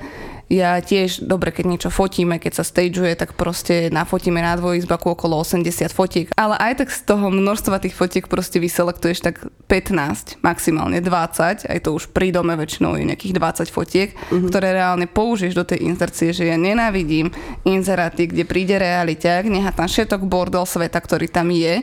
ja 0.53 0.76
tiež, 0.76 1.25
dobre, 1.25 1.49
keď 1.57 1.64
niečo 1.64 1.91
fotíme, 1.91 2.37
keď 2.37 2.61
sa 2.61 2.64
stageuje, 2.69 3.17
tak 3.17 3.33
proste 3.33 3.88
nafotíme 3.88 4.45
na 4.45 4.53
dvojizbaku 4.61 5.17
okolo 5.17 5.41
80 5.41 5.88
fotiek. 5.88 6.26
Ale 6.37 6.61
aj 6.61 6.85
tak 6.85 6.88
z 6.93 7.00
toho 7.09 7.33
množstva 7.33 7.81
tých 7.81 7.97
fotiek 7.97 8.29
proste 8.29 8.61
vyselektuješ 8.61 9.25
tak 9.25 9.41
15, 9.73 10.45
maximálne 10.45 11.00
20, 11.00 11.64
aj 11.64 11.79
to 11.81 11.91
už 11.97 12.12
pri 12.12 12.29
dome 12.29 12.53
väčšinou 12.61 13.00
je 13.00 13.09
nejakých 13.09 13.35
20 13.41 13.73
fotiek, 13.73 14.09
uh-huh. 14.12 14.49
ktoré 14.53 14.76
reálne 14.76 15.09
použiješ 15.09 15.57
do 15.57 15.64
tej 15.64 15.88
inzercie, 15.88 16.37
že 16.37 16.53
ja 16.53 16.61
nenávidím 16.61 17.33
inzeráty, 17.64 18.29
kde 18.29 18.45
príde 18.45 18.76
realiťák, 18.76 19.49
nechá 19.49 19.73
tam 19.73 19.88
všetok 19.88 20.29
bordel 20.29 20.69
sveta, 20.69 21.00
ktorý 21.00 21.25
tam 21.33 21.49
je 21.49 21.81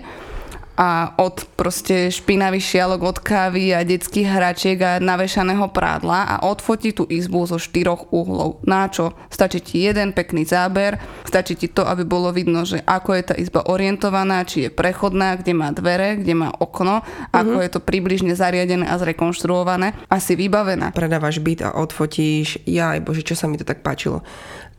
a 0.79 1.13
od 1.19 1.43
proste 1.59 2.07
špinavých 2.09 2.63
šialok 2.63 3.01
od 3.03 3.17
kávy 3.19 3.75
a 3.75 3.83
detských 3.83 4.27
hračiek 4.27 4.77
a 4.81 4.91
navešaného 5.03 5.67
prádla 5.69 6.25
a 6.25 6.35
odfotí 6.47 6.95
tú 6.95 7.05
izbu 7.05 7.43
zo 7.45 7.59
štyroch 7.59 8.09
uhlov. 8.15 8.63
Na 8.63 8.87
čo? 8.87 9.11
Stačí 9.27 9.59
ti 9.59 9.83
jeden 9.83 10.15
pekný 10.15 10.47
záber, 10.47 10.97
stačí 11.27 11.59
ti 11.59 11.67
to, 11.67 11.83
aby 11.83 12.07
bolo 12.07 12.31
vidno, 12.31 12.63
že 12.63 12.79
ako 12.81 13.09
je 13.13 13.23
tá 13.23 13.35
izba 13.35 13.67
orientovaná, 13.67 14.47
či 14.47 14.67
je 14.67 14.69
prechodná, 14.71 15.35
kde 15.37 15.53
má 15.53 15.69
dvere, 15.75 16.17
kde 16.17 16.33
má 16.33 16.49
okno, 16.49 17.03
mm-hmm. 17.03 17.35
ako 17.35 17.55
je 17.61 17.69
to 17.69 17.79
približne 17.83 18.33
zariadené 18.33 18.87
a 18.87 18.95
zrekonštruované 18.97 19.93
a 20.07 20.15
si 20.17 20.33
vybavená. 20.39 20.95
Predávaš 20.95 21.43
byt 21.43 21.67
a 21.67 21.75
odfotíš, 21.77 22.63
jaj 22.63 23.03
bože, 23.03 23.27
čo 23.27 23.35
sa 23.35 23.45
mi 23.45 23.59
to 23.59 23.67
tak 23.67 23.83
páčilo 23.83 24.23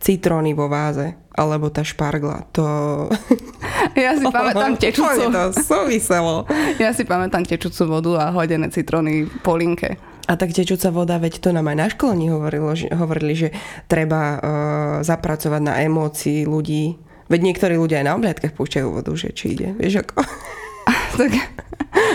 citróny 0.02 0.50
vo 0.52 0.66
váze, 0.66 1.14
alebo 1.38 1.70
tá 1.70 1.86
špargla. 1.86 2.50
To... 2.58 2.66
Ja 3.94 4.18
si 4.18 4.26
pamätám 4.34 4.74
tečúcu. 4.74 5.30
to 5.30 5.54
súviselo. 5.62 6.44
Ja 6.82 6.90
si 6.90 7.06
pamätám 7.06 7.46
tečúcu 7.46 7.86
vodu 7.86 8.18
a 8.18 8.34
hodené 8.34 8.68
citróny 8.74 9.30
po 9.46 9.54
linke. 9.54 9.96
A 10.26 10.38
tak 10.38 10.54
tečúca 10.54 10.90
voda, 10.90 11.18
veď 11.18 11.38
to 11.42 11.50
nám 11.50 11.70
aj 11.70 11.76
na 11.78 11.86
školení 11.90 12.30
hovorilo, 12.30 12.70
že, 12.78 12.90
hovorili, 12.94 13.34
že 13.34 13.48
treba 13.90 14.20
uh, 14.22 14.38
zapracovať 15.02 15.62
na 15.62 15.74
emócii 15.82 16.46
ľudí. 16.46 16.94
Veď 17.26 17.40
niektorí 17.42 17.74
ľudia 17.74 18.02
aj 18.02 18.06
na 18.06 18.14
obliadkách 18.18 18.54
púšťajú 18.54 18.86
vodu, 18.90 19.12
že 19.18 19.34
či 19.34 19.58
ide. 19.58 19.74
Vieš 19.74 20.06
ako? 20.06 20.22
tak, 21.18 21.32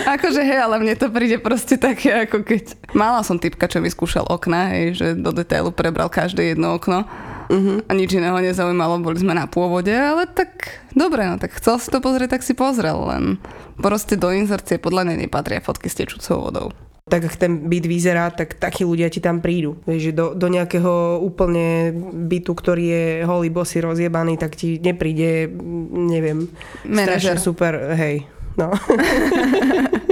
akože 0.08 0.40
hej, 0.40 0.60
ale 0.60 0.80
mne 0.80 0.96
to 0.96 1.12
príde 1.12 1.36
proste 1.36 1.76
také, 1.76 2.24
ako 2.24 2.48
keď... 2.48 2.80
Mala 2.96 3.20
som 3.20 3.36
typka, 3.36 3.68
čo 3.68 3.84
mi 3.84 3.92
skúšal 3.92 4.24
okna, 4.24 4.72
hej, 4.72 4.86
že 4.96 5.06
do 5.12 5.28
detailu 5.28 5.68
prebral 5.68 6.08
každé 6.08 6.56
jedno 6.56 6.80
okno 6.80 7.04
uh-huh. 7.48 7.84
a 7.84 7.92
nič 7.96 8.14
iného 8.14 8.38
nezaujímalo, 8.38 9.00
boli 9.00 9.18
sme 9.18 9.34
na 9.34 9.48
pôvode, 9.48 9.90
ale 9.90 10.28
tak 10.28 10.80
dobre, 10.94 11.24
no 11.26 11.40
tak 11.40 11.56
chcel 11.56 11.80
si 11.80 11.88
to 11.88 11.98
pozrieť, 11.98 12.38
tak 12.38 12.42
si 12.44 12.52
pozrel, 12.54 12.96
len 13.08 13.42
proste 13.80 14.14
do 14.14 14.30
inzercie 14.30 14.76
podľa 14.76 15.08
mňa 15.08 15.14
nepatria 15.26 15.64
fotky 15.64 15.88
s 15.90 15.98
tečúcou 15.98 16.48
vodou 16.48 16.68
tak 17.08 17.24
ak 17.24 17.40
ten 17.40 17.72
byt 17.72 17.88
vyzerá, 17.88 18.28
tak 18.28 18.60
takí 18.60 18.84
ľudia 18.84 19.08
ti 19.08 19.24
tam 19.24 19.40
prídu. 19.40 19.80
Vieš, 19.88 20.02
že 20.04 20.12
do, 20.12 20.36
do 20.36 20.46
nejakého 20.52 21.24
úplne 21.24 21.90
bytu, 22.12 22.52
ktorý 22.52 22.84
je 22.84 23.04
holý, 23.24 23.48
bosy, 23.48 23.80
rozjebaný, 23.80 24.36
tak 24.36 24.54
ti 24.54 24.76
nepríde, 24.76 25.48
neviem, 25.88 26.52
Manažer. 26.84 27.40
super, 27.40 27.96
hej. 27.96 28.28
No. 28.60 28.68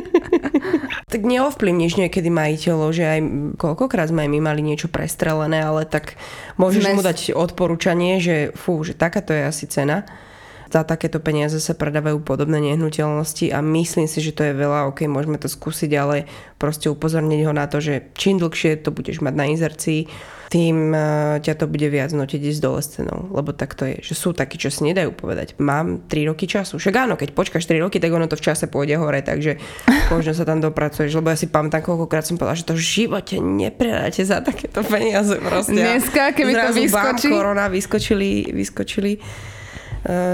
tak 1.17 1.25
neovplyvníš 1.25 1.97
niekedy 1.97 2.29
majiteľov, 2.29 2.93
že 2.93 3.05
aj 3.09 3.21
koľkokrát 3.57 4.13
sme 4.13 4.29
aj 4.29 4.31
my 4.37 4.41
mali 4.45 4.61
niečo 4.61 4.93
prestrelené, 4.93 5.65
ale 5.65 5.89
tak 5.89 6.21
môžeš 6.61 6.85
Zmes... 6.85 6.93
mu 6.93 7.01
dať 7.01 7.19
odporúčanie, 7.33 8.21
že 8.21 8.53
fú, 8.53 8.85
že 8.85 8.93
takáto 8.93 9.33
je 9.33 9.49
asi 9.49 9.65
cena 9.65 10.05
za 10.77 10.85
takéto 10.85 11.25
peniaze 11.25 11.57
sa 11.57 11.73
predávajú 11.73 12.21
podobné 12.21 12.61
nehnuteľnosti 12.61 13.49
a 13.49 13.65
myslím 13.65 14.05
si, 14.05 14.21
že 14.21 14.37
to 14.37 14.45
je 14.45 14.53
veľa, 14.53 14.93
ok, 14.93 15.09
môžeme 15.09 15.41
to 15.41 15.49
skúsiť, 15.49 15.91
ale 15.97 16.29
proste 16.61 16.93
upozorniť 16.93 17.41
ho 17.49 17.53
na 17.57 17.65
to, 17.65 17.81
že 17.81 18.13
čím 18.13 18.37
dlhšie 18.37 18.85
to 18.85 18.93
budeš 18.93 19.25
mať 19.25 19.35
na 19.41 19.49
inzercii, 19.49 20.05
tým 20.47 20.93
uh, 20.93 21.43
ťa 21.43 21.59
to 21.59 21.67
bude 21.67 21.89
viac 21.89 22.13
notiť 22.13 22.39
ísť 22.39 22.61
dole 22.63 22.79
s 22.79 22.95
cenou. 22.95 23.27
Lebo 23.35 23.51
tak 23.51 23.75
to 23.75 23.83
je, 23.83 23.99
že 23.99 24.15
sú 24.15 24.31
takí, 24.31 24.55
čo 24.61 24.71
si 24.71 24.87
nedajú 24.87 25.11
povedať. 25.11 25.59
Mám 25.59 26.07
3 26.07 26.31
roky 26.31 26.47
času. 26.47 26.79
Však 26.79 26.95
áno, 26.95 27.19
keď 27.19 27.35
počkáš 27.35 27.67
3 27.67 27.83
roky, 27.83 27.99
tak 27.99 28.15
ono 28.15 28.31
to 28.31 28.39
v 28.39 28.47
čase 28.47 28.71
pôjde 28.71 28.95
hore, 28.95 29.27
takže 29.27 29.59
možno 30.15 30.39
sa 30.39 30.47
tam 30.47 30.63
dopracuješ. 30.63 31.19
Lebo 31.19 31.35
ja 31.35 31.41
si 31.41 31.51
pamätám, 31.51 31.83
koľkokrát 31.83 32.23
som 32.23 32.39
povedala, 32.39 32.63
že 32.63 32.69
to 32.69 32.79
v 32.79 32.85
živote 32.85 33.43
nepredáte 33.43 34.23
za 34.23 34.39
takéto 34.39 34.87
peniaze. 34.87 35.35
Proste. 35.43 35.75
Dneska, 35.75 36.31
keby 36.31 36.53
to 36.55 36.71
vyskočí... 36.79 37.27
korona 37.35 37.67
vyskočili, 37.67 38.55
vyskočili 38.55 39.19
Eh, 39.19 39.56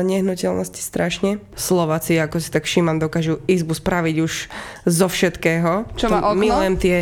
nehnuteľnosti 0.05 0.79
strašne. 0.79 1.41
Slováci, 1.57 2.21
ako 2.21 2.39
si 2.39 2.53
tak 2.53 2.69
všímam, 2.69 3.01
dokážu 3.01 3.41
izbu 3.49 3.73
spraviť 3.73 4.17
už 4.21 4.33
zo 4.85 5.07
všetkého. 5.09 5.89
Čo 5.97 6.07
má 6.13 6.21
okno? 6.21 6.39
Milujem 6.39 6.77
tie, 6.77 6.97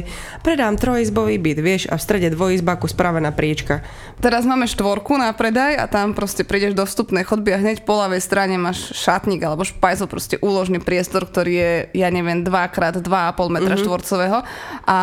predám 0.47 0.79
trojizbový 0.79 1.37
byt, 1.43 1.59
vieš, 1.59 1.83
a 1.91 1.99
v 1.99 2.03
strede 2.03 2.29
dvojizbaku 2.31 2.87
spravená 2.87 3.35
priečka. 3.35 3.83
Teraz 4.23 4.47
máme 4.47 4.71
štvorku 4.71 5.19
na 5.19 5.35
predaj 5.35 5.83
a 5.83 5.91
tam 5.91 6.15
proste 6.15 6.47
prídeš 6.47 6.79
do 6.79 6.87
vstupnej 6.87 7.27
chodby 7.27 7.57
a 7.57 7.63
hneď 7.63 7.83
po 7.83 7.99
ľavej 7.99 8.23
strane 8.23 8.55
máš 8.55 8.95
šatník 8.95 9.43
alebo 9.43 9.67
špajzo, 9.67 10.07
proste 10.07 10.39
úložný 10.39 10.79
priestor, 10.79 11.27
ktorý 11.27 11.53
je, 11.53 11.73
ja 11.99 12.09
neviem, 12.15 12.47
2x2,5 12.47 13.03
metra 13.51 13.75
mm-hmm. 13.75 13.83
štvorcového 13.83 14.39
a 14.87 14.99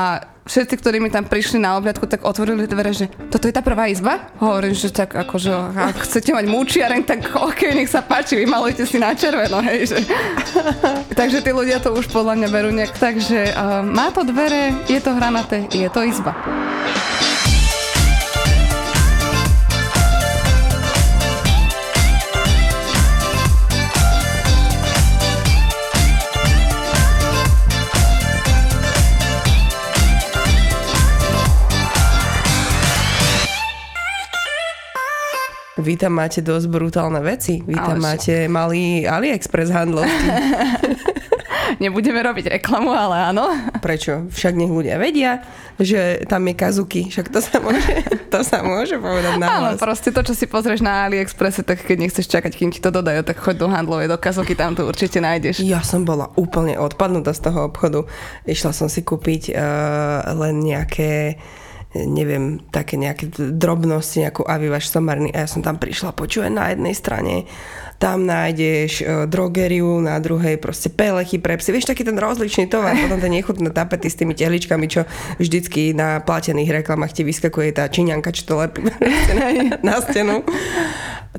všetci, 0.47 0.75
ktorí 0.79 0.97
mi 1.03 1.11
tam 1.11 1.27
prišli 1.27 1.59
na 1.59 1.75
obliadku, 1.75 2.07
tak 2.07 2.23
otvorili 2.23 2.65
dvere, 2.65 2.95
že 2.95 3.11
toto 3.29 3.45
je 3.45 3.53
tá 3.53 3.59
prvá 3.59 3.91
izba? 3.91 4.31
Hovorím, 4.39 4.73
že 4.73 4.89
tak 4.89 5.13
akože, 5.13 5.51
ak 5.75 6.07
chcete 6.07 6.31
mať 6.31 6.45
múčiareň, 6.47 7.01
tak 7.03 7.19
ok, 7.35 7.75
nech 7.75 7.91
sa 7.91 8.01
páči, 8.01 8.39
vymalujte 8.39 8.87
si 8.87 8.97
na 8.97 9.13
červeno, 9.13 9.59
hej, 9.61 9.91
že. 9.91 9.97
takže 11.19 11.43
tí 11.43 11.51
ľudia 11.51 11.83
to 11.83 11.93
už 11.93 12.07
podľa 12.09 12.39
mňa 12.39 12.49
berú 12.49 12.71
nejak 12.71 12.95
tak, 12.95 13.19
že 13.19 13.51
uh, 13.51 13.83
má 13.83 14.09
to 14.09 14.23
dvere, 14.23 14.73
je 14.87 14.99
to 15.03 15.11
hranaté, 15.13 15.67
je 15.69 15.87
to 15.91 16.01
izba. 16.01 16.31
Vy 35.87 35.95
tam 35.95 36.19
máte 36.19 36.43
dosť 36.43 36.67
brutálne 36.67 37.23
veci. 37.23 37.63
Vy 37.63 37.79
tam 37.79 37.95
ale 37.95 38.03
máte 38.03 38.35
však. 38.43 38.51
malý 38.51 39.07
AliExpress 39.07 39.71
handlovky. 39.71 40.27
Nebudeme 41.83 42.19
robiť 42.19 42.59
reklamu, 42.59 42.91
ale 42.91 43.31
áno. 43.31 43.47
Prečo? 43.79 44.27
Však 44.27 44.53
nech 44.55 44.71
ľudia 44.71 44.99
vedia, 44.99 45.47
že 45.79 46.27
tam 46.27 46.43
je 46.47 46.55
kazuki. 46.59 47.01
Však 47.07 47.31
to 47.31 47.39
sa 47.39 47.63
môže, 47.63 47.93
to 48.33 48.39
sa 48.43 48.59
môže 48.67 48.99
povedať 48.99 49.39
na 49.39 49.45
Áno, 49.47 49.69
proste 49.79 50.11
to, 50.11 50.23
čo 50.27 50.35
si 50.35 50.43
pozrieš 50.47 50.83
na 50.83 51.07
AliExpresse, 51.07 51.63
tak 51.63 51.83
keď 51.87 51.97
nechceš 52.03 52.27
čakať, 52.27 52.51
kým 52.51 52.71
ti 52.71 52.83
to 52.83 52.91
dodajú, 52.91 53.23
tak 53.23 53.39
choď 53.39 53.55
do 53.63 53.67
handlovej, 53.71 54.11
do 54.11 54.19
kazuky, 54.19 54.59
tam 54.59 54.75
to 54.75 54.83
určite 54.83 55.23
nájdeš. 55.23 55.63
Ja 55.63 55.79
som 55.83 56.03
bola 56.03 56.35
úplne 56.35 56.75
odpadnutá 56.75 57.31
z 57.31 57.47
toho 57.47 57.67
obchodu. 57.71 58.03
Išla 58.43 58.75
som 58.75 58.87
si 58.91 59.07
kúpiť 59.07 59.55
uh, 59.55 60.35
len 60.35 60.59
nejaké 60.63 61.39
neviem, 62.05 62.61
také 62.69 62.99
nejaké 62.99 63.31
drobnosti, 63.33 64.21
nejakú 64.21 64.45
avivaš 64.45 64.93
somarny 64.93 65.33
a 65.33 65.45
ja 65.45 65.47
som 65.49 65.65
tam 65.65 65.81
prišla, 65.81 66.13
počúvaj 66.13 66.51
na 66.53 66.69
jednej 66.69 66.93
strane 66.93 67.49
tam 67.97 68.29
nájdeš 68.29 69.01
e, 69.01 69.05
drogeriu, 69.25 69.97
na 70.01 70.21
druhej 70.21 70.61
proste 70.61 70.93
pelechy 70.93 71.41
pre 71.41 71.57
psy. 71.57 71.73
Vieš, 71.73 71.89
taký 71.89 72.05
ten 72.05 72.17
rozličný 72.17 72.69
tovar, 72.69 72.93
potom 73.03 73.17
tie 73.17 73.29
nechutné 73.29 73.69
tapety 73.73 74.07
s 74.07 74.17
tými 74.17 74.37
tehličkami, 74.37 74.85
čo 74.85 75.09
vždycky 75.41 75.97
na 75.97 76.21
platených 76.21 76.81
reklamách 76.81 77.17
ti 77.17 77.21
vyskakuje 77.25 77.73
tá 77.73 77.89
čiňanka, 77.89 78.29
čo 78.33 78.45
to 78.45 78.53
lepí 78.61 78.85
na 79.87 79.97
stenu. 80.01 80.45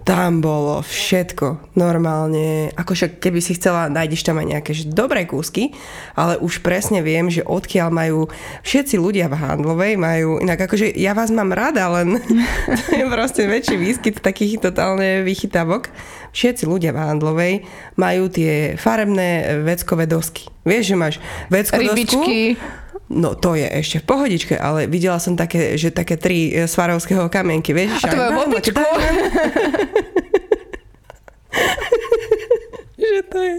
Tam 0.06 0.38
bolo 0.38 0.78
všetko 0.84 1.74
normálne. 1.74 2.70
Ako 2.78 2.94
však 2.94 3.18
keby 3.18 3.40
si 3.42 3.58
chcela, 3.58 3.90
nájdeš 3.90 4.22
tam 4.22 4.38
aj 4.38 4.46
nejaké 4.46 4.72
dobré 4.86 5.26
kúsky, 5.26 5.74
ale 6.14 6.38
už 6.38 6.62
presne 6.62 7.02
viem, 7.02 7.26
že 7.30 7.42
odkiaľ 7.42 7.88
majú 7.90 8.20
všetci 8.62 8.94
ľudia 8.94 9.26
v 9.26 9.38
handlovej, 9.38 9.98
majú 9.98 10.38
Inak 10.48 10.64
akože 10.64 10.96
ja 10.96 11.12
vás 11.12 11.28
mám 11.28 11.52
rada, 11.52 11.92
len 12.00 12.24
to 12.88 12.92
je 12.96 13.04
proste 13.04 13.44
väčší 13.44 13.76
výskyt 13.76 14.24
takých 14.24 14.64
totálne 14.64 15.20
vychytávok. 15.20 15.92
Všetci 16.32 16.64
ľudia 16.64 16.96
v 16.96 17.04
Handlovej 17.04 17.54
majú 18.00 18.32
tie 18.32 18.72
farebné 18.80 19.60
veckové 19.60 20.08
dosky. 20.08 20.48
Vieš, 20.64 20.84
že 20.88 20.96
máš 20.96 21.14
veckú 21.52 21.84
Rybičky. 21.84 22.56
dosku, 22.56 22.64
No 23.12 23.36
to 23.36 23.60
je 23.60 23.68
ešte 23.68 24.00
v 24.00 24.08
pohodičke, 24.08 24.56
ale 24.56 24.88
videla 24.88 25.20
som 25.20 25.36
také, 25.36 25.76
že 25.76 25.92
také 25.92 26.16
tri 26.16 26.48
e, 26.48 26.64
svarovského 26.64 27.28
kamienky, 27.28 27.76
vieš? 27.76 28.00
A 28.04 28.08
to 28.08 28.16
je 28.16 28.32
bobičku. 28.32 28.80
to 33.38 33.46
je, 33.46 33.56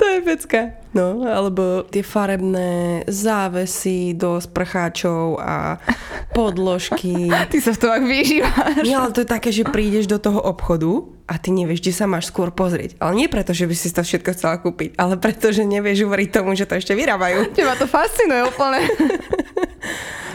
to 0.00 0.04
je 0.08 0.18
pecka. 0.24 0.60
No, 0.96 1.22
alebo 1.22 1.84
tie 1.86 2.00
farebné 2.00 3.04
závesy 3.06 4.16
do 4.16 4.40
sprcháčov 4.40 5.38
a 5.38 5.78
podložky. 6.32 7.28
Ty 7.28 7.58
sa 7.60 7.76
v 7.76 7.78
tom 7.78 7.92
ak 7.92 8.04
vyžívaš. 8.08 8.82
Nie, 8.82 8.96
ale 8.98 9.12
to 9.12 9.22
je 9.22 9.28
také, 9.28 9.52
že 9.52 9.68
prídeš 9.68 10.08
do 10.08 10.16
toho 10.16 10.40
obchodu 10.40 11.04
a 11.30 11.38
ty 11.38 11.54
nevieš, 11.54 11.84
kde 11.84 11.94
sa 11.94 12.10
máš 12.10 12.32
skôr 12.32 12.50
pozrieť. 12.50 12.98
Ale 12.98 13.14
nie 13.14 13.28
preto, 13.30 13.54
že 13.54 13.68
by 13.68 13.74
si 13.76 13.92
to 13.92 14.02
všetko 14.02 14.34
chcela 14.34 14.56
kúpiť, 14.58 14.98
ale 14.98 15.14
preto, 15.20 15.52
že 15.54 15.62
nevieš 15.62 16.08
uveriť 16.08 16.28
tomu, 16.32 16.58
že 16.58 16.66
to 16.66 16.80
ešte 16.80 16.96
vyrábajú. 16.96 17.54
Teba 17.54 17.78
to 17.78 17.86
fascinuje 17.86 18.48
úplne. 18.48 18.82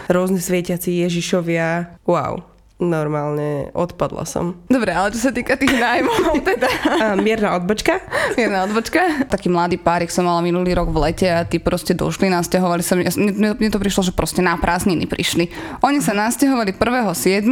Rôzne 0.07 0.39
svietiaci 0.39 1.03
Ježišovia. 1.03 1.99
Wow, 2.07 2.54
normálne 2.75 3.72
odpadla 3.72 4.27
som. 4.27 4.60
Dobre, 4.67 4.91
ale 4.91 5.15
čo 5.15 5.29
sa 5.29 5.32
týka 5.32 5.55
tých 5.55 5.72
nájmov, 5.79 6.36
teda... 6.50 6.67
A 7.00 7.15
mierna 7.15 7.55
odbočka? 7.55 8.03
Mierna 8.36 8.67
odbočka. 8.67 9.32
Taký 9.32 9.48
mladý 9.48 9.79
párik 9.79 10.12
som 10.12 10.27
mala 10.27 10.44
minulý 10.44 10.75
rok 10.75 10.91
v 10.91 11.08
lete 11.08 11.27
a 11.32 11.48
tí 11.48 11.63
proste 11.63 11.96
došli, 11.96 12.27
nasťahovali 12.27 12.84
sa. 12.84 13.00
Mne, 13.00 13.55
mne 13.55 13.70
to 13.72 13.79
prišlo, 13.79 14.12
že 14.12 14.12
proste 14.12 14.44
na 14.44 14.60
prázdniny 14.60 15.08
prišli. 15.08 15.48
Oni 15.88 16.03
sa 16.03 16.12
nasťahovali 16.12 16.75
1.7. 16.75 17.48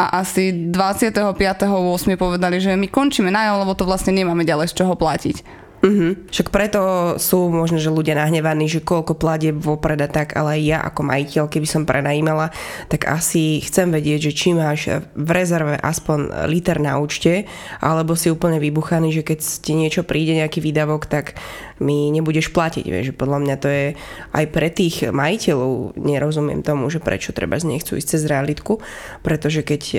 a 0.00 0.04
asi 0.24 0.72
25.8. 0.72 2.16
povedali, 2.16 2.56
že 2.56 2.72
my 2.72 2.88
končíme 2.88 3.28
nájom, 3.28 3.68
lebo 3.68 3.76
to 3.76 3.84
vlastne 3.84 4.16
nemáme 4.16 4.48
ďalej 4.48 4.72
z 4.72 4.80
čoho 4.80 4.96
platiť. 4.96 5.63
Uh-huh. 5.84 6.16
Však 6.32 6.48
preto 6.48 6.80
sú 7.20 7.52
možno, 7.52 7.76
že 7.76 7.92
ľudia 7.92 8.16
nahnevaní, 8.16 8.72
že 8.72 8.80
koľko 8.80 9.20
platie 9.20 9.52
vopred 9.52 10.00
a 10.00 10.08
tak, 10.08 10.32
ale 10.32 10.56
ja 10.64 10.80
ako 10.80 11.04
majiteľ, 11.04 11.44
keby 11.44 11.68
som 11.68 11.84
prenajímala, 11.84 12.48
tak 12.88 13.04
asi 13.04 13.60
chcem 13.60 13.92
vedieť, 13.92 14.32
že 14.32 14.32
či 14.32 14.48
máš 14.56 14.88
v 15.12 15.28
rezerve 15.28 15.76
aspoň 15.76 16.48
liter 16.48 16.80
na 16.80 16.96
účte, 16.96 17.44
alebo 17.84 18.16
si 18.16 18.32
úplne 18.32 18.56
vybuchaný, 18.56 19.12
že 19.12 19.26
keď 19.28 19.38
ti 19.44 19.76
niečo 19.76 20.08
príde, 20.08 20.40
nejaký 20.40 20.64
výdavok, 20.64 21.04
tak 21.04 21.36
mi 21.84 22.08
nebudeš 22.14 22.54
platiť. 22.54 22.84
Vieš, 22.86 23.06
podľa 23.18 23.38
mňa 23.44 23.56
to 23.58 23.68
je 23.68 23.86
aj 24.30 24.44
pre 24.54 24.70
tých 24.70 25.10
majiteľov, 25.10 25.98
nerozumiem 25.98 26.62
tomu, 26.62 26.86
že 26.88 27.02
prečo 27.02 27.34
treba 27.34 27.58
z 27.58 27.66
nechcú 27.66 27.98
ísť 27.98 28.08
cez 28.14 28.22
realitku, 28.24 28.78
pretože 29.26 29.66
keď 29.66 29.82
e, 29.92 29.98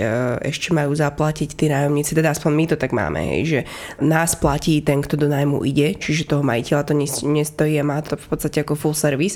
ešte 0.55 0.71
majú 0.71 0.95
zaplatiť 0.95 1.49
tí 1.53 1.67
nájomníci, 1.67 2.15
teda 2.15 2.31
aspoň 2.31 2.51
my 2.55 2.65
to 2.71 2.75
tak 2.79 2.95
máme, 2.95 3.19
hej, 3.19 3.41
že 3.43 3.59
nás 3.99 4.39
platí 4.39 4.79
ten, 4.79 5.03
kto 5.03 5.19
do 5.19 5.27
nájmu 5.27 5.67
ide, 5.67 5.75
čiže 6.00 6.32
toho 6.32 6.46
majiteľa 6.46 6.84
to 6.88 6.94
nestojí 7.25 7.75
a 7.75 7.84
má 7.84 8.00
to 8.00 8.15
v 8.15 8.27
podstate 8.32 8.63
ako 8.63 8.79
full 8.79 8.96
service, 8.96 9.36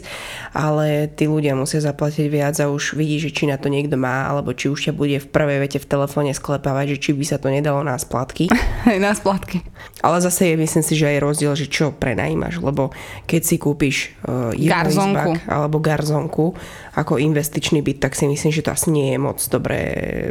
ale 0.56 1.12
tí 1.12 1.28
ľudia 1.28 1.58
musia 1.58 1.84
zaplatiť 1.84 2.26
viac 2.32 2.56
a 2.64 2.72
už 2.72 2.96
vidí, 2.96 3.20
že 3.20 3.36
či 3.36 3.50
na 3.50 3.60
to 3.60 3.68
niekto 3.68 4.00
má, 4.00 4.32
alebo 4.32 4.56
či 4.56 4.72
už 4.72 4.90
ťa 4.90 4.94
bude 4.96 5.18
v 5.20 5.28
prvej 5.28 5.60
vete 5.60 5.80
v 5.82 5.90
telefóne 5.90 6.32
sklepávať, 6.32 6.96
že 6.96 7.10
či 7.10 7.12
by 7.12 7.26
sa 7.28 7.38
to 7.42 7.52
nedalo 7.52 7.84
na 7.84 8.00
splatky. 8.00 8.48
Hej, 8.88 8.98
na 9.06 9.12
splatky. 9.12 9.66
Ale 10.00 10.24
zase 10.24 10.54
je, 10.54 10.56
myslím 10.56 10.84
si, 10.86 10.94
že 10.96 11.12
aj 11.12 11.20
rozdiel, 11.20 11.54
že 11.60 11.68
čo 11.68 11.92
pre 11.92 12.16
najímaš, 12.16 12.64
lebo 12.64 12.96
keď 13.28 13.42
si 13.44 13.56
kúpiš 13.60 14.16
uh, 14.24 14.56
garzonku. 14.56 15.44
alebo 15.50 15.78
garzonku 15.84 16.56
ako 16.96 17.16
investičný 17.16 17.80
byt, 17.80 18.04
tak 18.04 18.14
si 18.16 18.28
myslím, 18.28 18.52
že 18.52 18.66
to 18.66 18.76
asi 18.76 18.92
nie 18.92 19.16
je 19.16 19.20
moc 19.20 19.40
dobré 19.48 19.82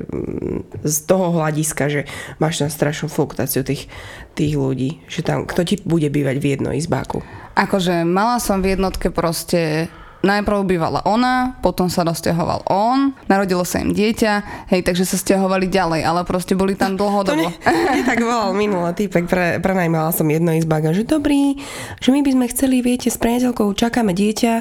mm, 0.05 0.85
z 0.85 0.97
toho 1.09 1.33
hľadiska, 1.41 1.85
že 1.89 2.01
máš 2.37 2.61
tam 2.61 2.69
strašnú 2.69 3.09
fluktuáciu 3.09 3.65
tých, 3.65 3.89
tých 4.37 4.55
ľudí, 4.55 5.01
že 5.09 5.25
tam 5.25 5.49
kto 5.49 5.65
ti 5.65 5.81
bude 5.89 6.07
bývať 6.13 6.37
v 6.37 6.47
jednom 6.55 6.77
izbáku. 6.77 7.25
Akože 7.57 8.05
mala 8.05 8.39
som 8.39 8.61
v 8.61 8.77
jednotke 8.77 9.09
proste 9.09 9.89
najprv 10.23 10.67
bývala 10.67 11.01
ona, 11.07 11.55
potom 11.63 11.87
sa 11.87 12.03
rozťahoval 12.03 12.67
on, 12.67 13.15
narodilo 13.31 13.63
sa 13.63 13.79
im 13.83 13.95
dieťa, 13.95 14.67
hej, 14.73 14.83
takže 14.83 15.07
sa 15.07 15.17
stiahovali 15.17 15.71
ďalej, 15.71 16.03
ale 16.03 16.27
proste 16.27 16.59
boli 16.59 16.75
tam 16.75 16.99
dlhodobo. 16.99 17.39
To 17.39 17.71
ne, 17.71 18.03
tak 18.03 18.19
volal 18.19 18.51
minulý 18.55 18.95
týpek, 18.95 19.25
pre, 19.31 19.47
prenajmala 19.63 20.11
som 20.11 20.27
jedno 20.27 20.55
izbák, 20.59 20.91
že 20.91 21.07
dobrý, 21.07 21.59
že 22.03 22.11
my 22.11 22.21
by 22.27 22.31
sme 22.35 22.47
chceli, 22.51 22.83
viete, 22.83 23.13
s 23.13 23.19
priateľkou 23.21 23.71
čakáme 23.79 24.11
dieťa 24.11 24.53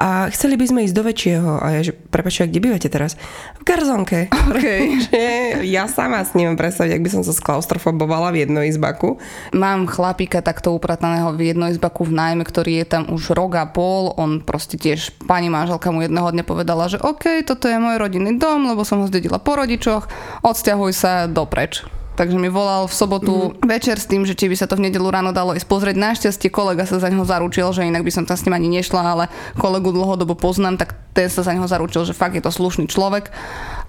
a 0.00 0.32
chceli 0.32 0.56
by 0.56 0.64
sme 0.68 0.80
ísť 0.88 0.96
do 0.96 1.02
väčšieho. 1.04 1.50
A 1.60 1.66
ja, 1.76 1.80
že 1.84 1.92
prepáčte, 1.92 2.48
kde 2.48 2.60
bývate 2.62 2.88
teraz? 2.88 3.20
V 3.60 3.62
garzonke. 3.68 4.32
Okay. 4.32 4.96
ja 5.76 5.84
sama 5.88 6.24
s 6.24 6.32
ním 6.32 6.56
predstaviť, 6.56 6.96
ak 6.96 7.04
by 7.04 7.10
som 7.10 7.22
sa 7.26 7.36
sklaustrofobovala 7.36 8.32
v 8.32 8.46
jedno 8.48 8.60
izbaku. 8.64 9.20
Mám 9.52 9.90
chlapíka 9.90 10.40
takto 10.40 10.72
uprataného 10.72 11.34
v 11.36 11.52
jedno 11.52 11.68
izbaku 11.68 12.08
v 12.08 12.16
nájme, 12.16 12.44
ktorý 12.46 12.82
je 12.82 12.86
tam 12.88 13.02
už 13.12 13.34
rok 13.36 13.58
a 13.58 13.66
pol, 13.68 14.14
on 14.16 14.40
proste 14.40 14.78
tiež 14.78 15.01
tiež 15.02 15.18
pani 15.26 15.50
manželka 15.50 15.90
mu 15.90 15.98
jedného 16.06 16.30
dňa 16.30 16.44
povedala, 16.46 16.86
že 16.86 17.02
OK, 17.02 17.42
toto 17.42 17.66
je 17.66 17.74
môj 17.74 17.98
rodinný 17.98 18.38
dom, 18.38 18.70
lebo 18.70 18.86
som 18.86 19.02
ho 19.02 19.10
zdedila 19.10 19.42
po 19.42 19.58
rodičoch, 19.58 20.06
odsťahuj 20.46 20.92
sa 20.94 21.26
dopreč. 21.26 21.82
Takže 22.12 22.36
mi 22.36 22.52
volal 22.52 22.86
v 22.86 22.94
sobotu 22.94 23.34
mm. 23.34 23.64
večer 23.64 23.96
s 23.96 24.04
tým, 24.04 24.28
že 24.28 24.36
či 24.36 24.46
by 24.46 24.54
sa 24.54 24.68
to 24.68 24.76
v 24.76 24.84
nedelu 24.86 25.08
ráno 25.08 25.32
dalo 25.32 25.56
ísť 25.56 25.64
pozrieť. 25.64 25.96
Našťastie 25.96 26.52
kolega 26.52 26.84
sa 26.84 27.00
za 27.00 27.08
neho 27.08 27.24
zaručil, 27.24 27.72
že 27.72 27.88
inak 27.88 28.04
by 28.04 28.12
som 28.12 28.28
tam 28.28 28.36
s 28.36 28.44
ním 28.44 28.54
ani 28.54 28.68
nešla, 28.78 29.00
ale 29.00 29.24
kolegu 29.56 29.90
dlhodobo 29.90 30.36
poznám, 30.36 30.76
tak 30.76 30.92
ten 31.12 31.28
sa 31.28 31.44
za 31.44 31.52
neho 31.52 31.68
zaručil, 31.68 32.08
že 32.08 32.16
fakt 32.16 32.32
je 32.32 32.44
to 32.44 32.48
slušný 32.48 32.88
človek 32.88 33.28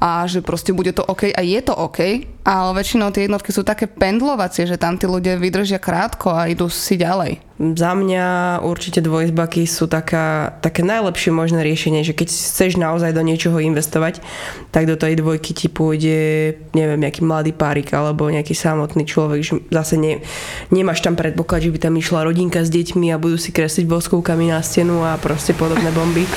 a 0.03 0.27
že 0.27 0.43
proste 0.43 0.75
bude 0.75 0.91
to 0.91 0.99
OK 1.07 1.31
a 1.31 1.39
je 1.39 1.59
to 1.63 1.71
OK, 1.71 2.27
ale 2.43 2.69
väčšinou 2.75 3.15
tie 3.15 3.31
jednotky 3.31 3.55
sú 3.55 3.63
také 3.63 3.87
pendlovacie, 3.87 4.67
že 4.67 4.75
tam 4.75 4.99
tí 4.99 5.07
ľudia 5.07 5.39
vydržia 5.39 5.79
krátko 5.79 6.35
a 6.35 6.51
idú 6.51 6.67
si 6.67 6.99
ďalej. 6.99 7.39
Za 7.63 7.95
mňa 7.95 8.59
určite 8.67 8.99
dvojizbaky 8.99 9.63
sú 9.63 9.87
taká, 9.87 10.59
také 10.59 10.83
najlepšie 10.83 11.31
možné 11.31 11.63
riešenie, 11.63 12.03
že 12.03 12.11
keď 12.11 12.27
chceš 12.27 12.75
naozaj 12.75 13.15
do 13.15 13.23
niečoho 13.23 13.55
investovať, 13.63 14.19
tak 14.75 14.91
do 14.91 14.99
tej 14.99 15.23
dvojky 15.23 15.55
ti 15.55 15.71
pôjde, 15.71 16.51
neviem, 16.75 16.99
nejaký 16.99 17.23
mladý 17.23 17.55
párik 17.55 17.87
alebo 17.95 18.27
nejaký 18.27 18.51
samotný 18.51 19.07
človek, 19.07 19.39
že 19.39 19.53
zase 19.71 19.95
ne, 19.95 20.19
nemáš 20.75 20.99
tam 20.99 21.15
predpoklad, 21.15 21.63
že 21.63 21.71
by 21.71 21.79
tam 21.79 21.95
išla 21.95 22.27
rodinka 22.27 22.59
s 22.59 22.73
deťmi 22.73 23.15
a 23.15 23.21
budú 23.21 23.39
si 23.39 23.55
kresliť 23.55 23.87
boskovkami 23.87 24.51
na 24.51 24.59
stenu 24.59 24.99
a 25.07 25.15
proste 25.15 25.55
podobné 25.55 25.87
bomby. 25.95 26.27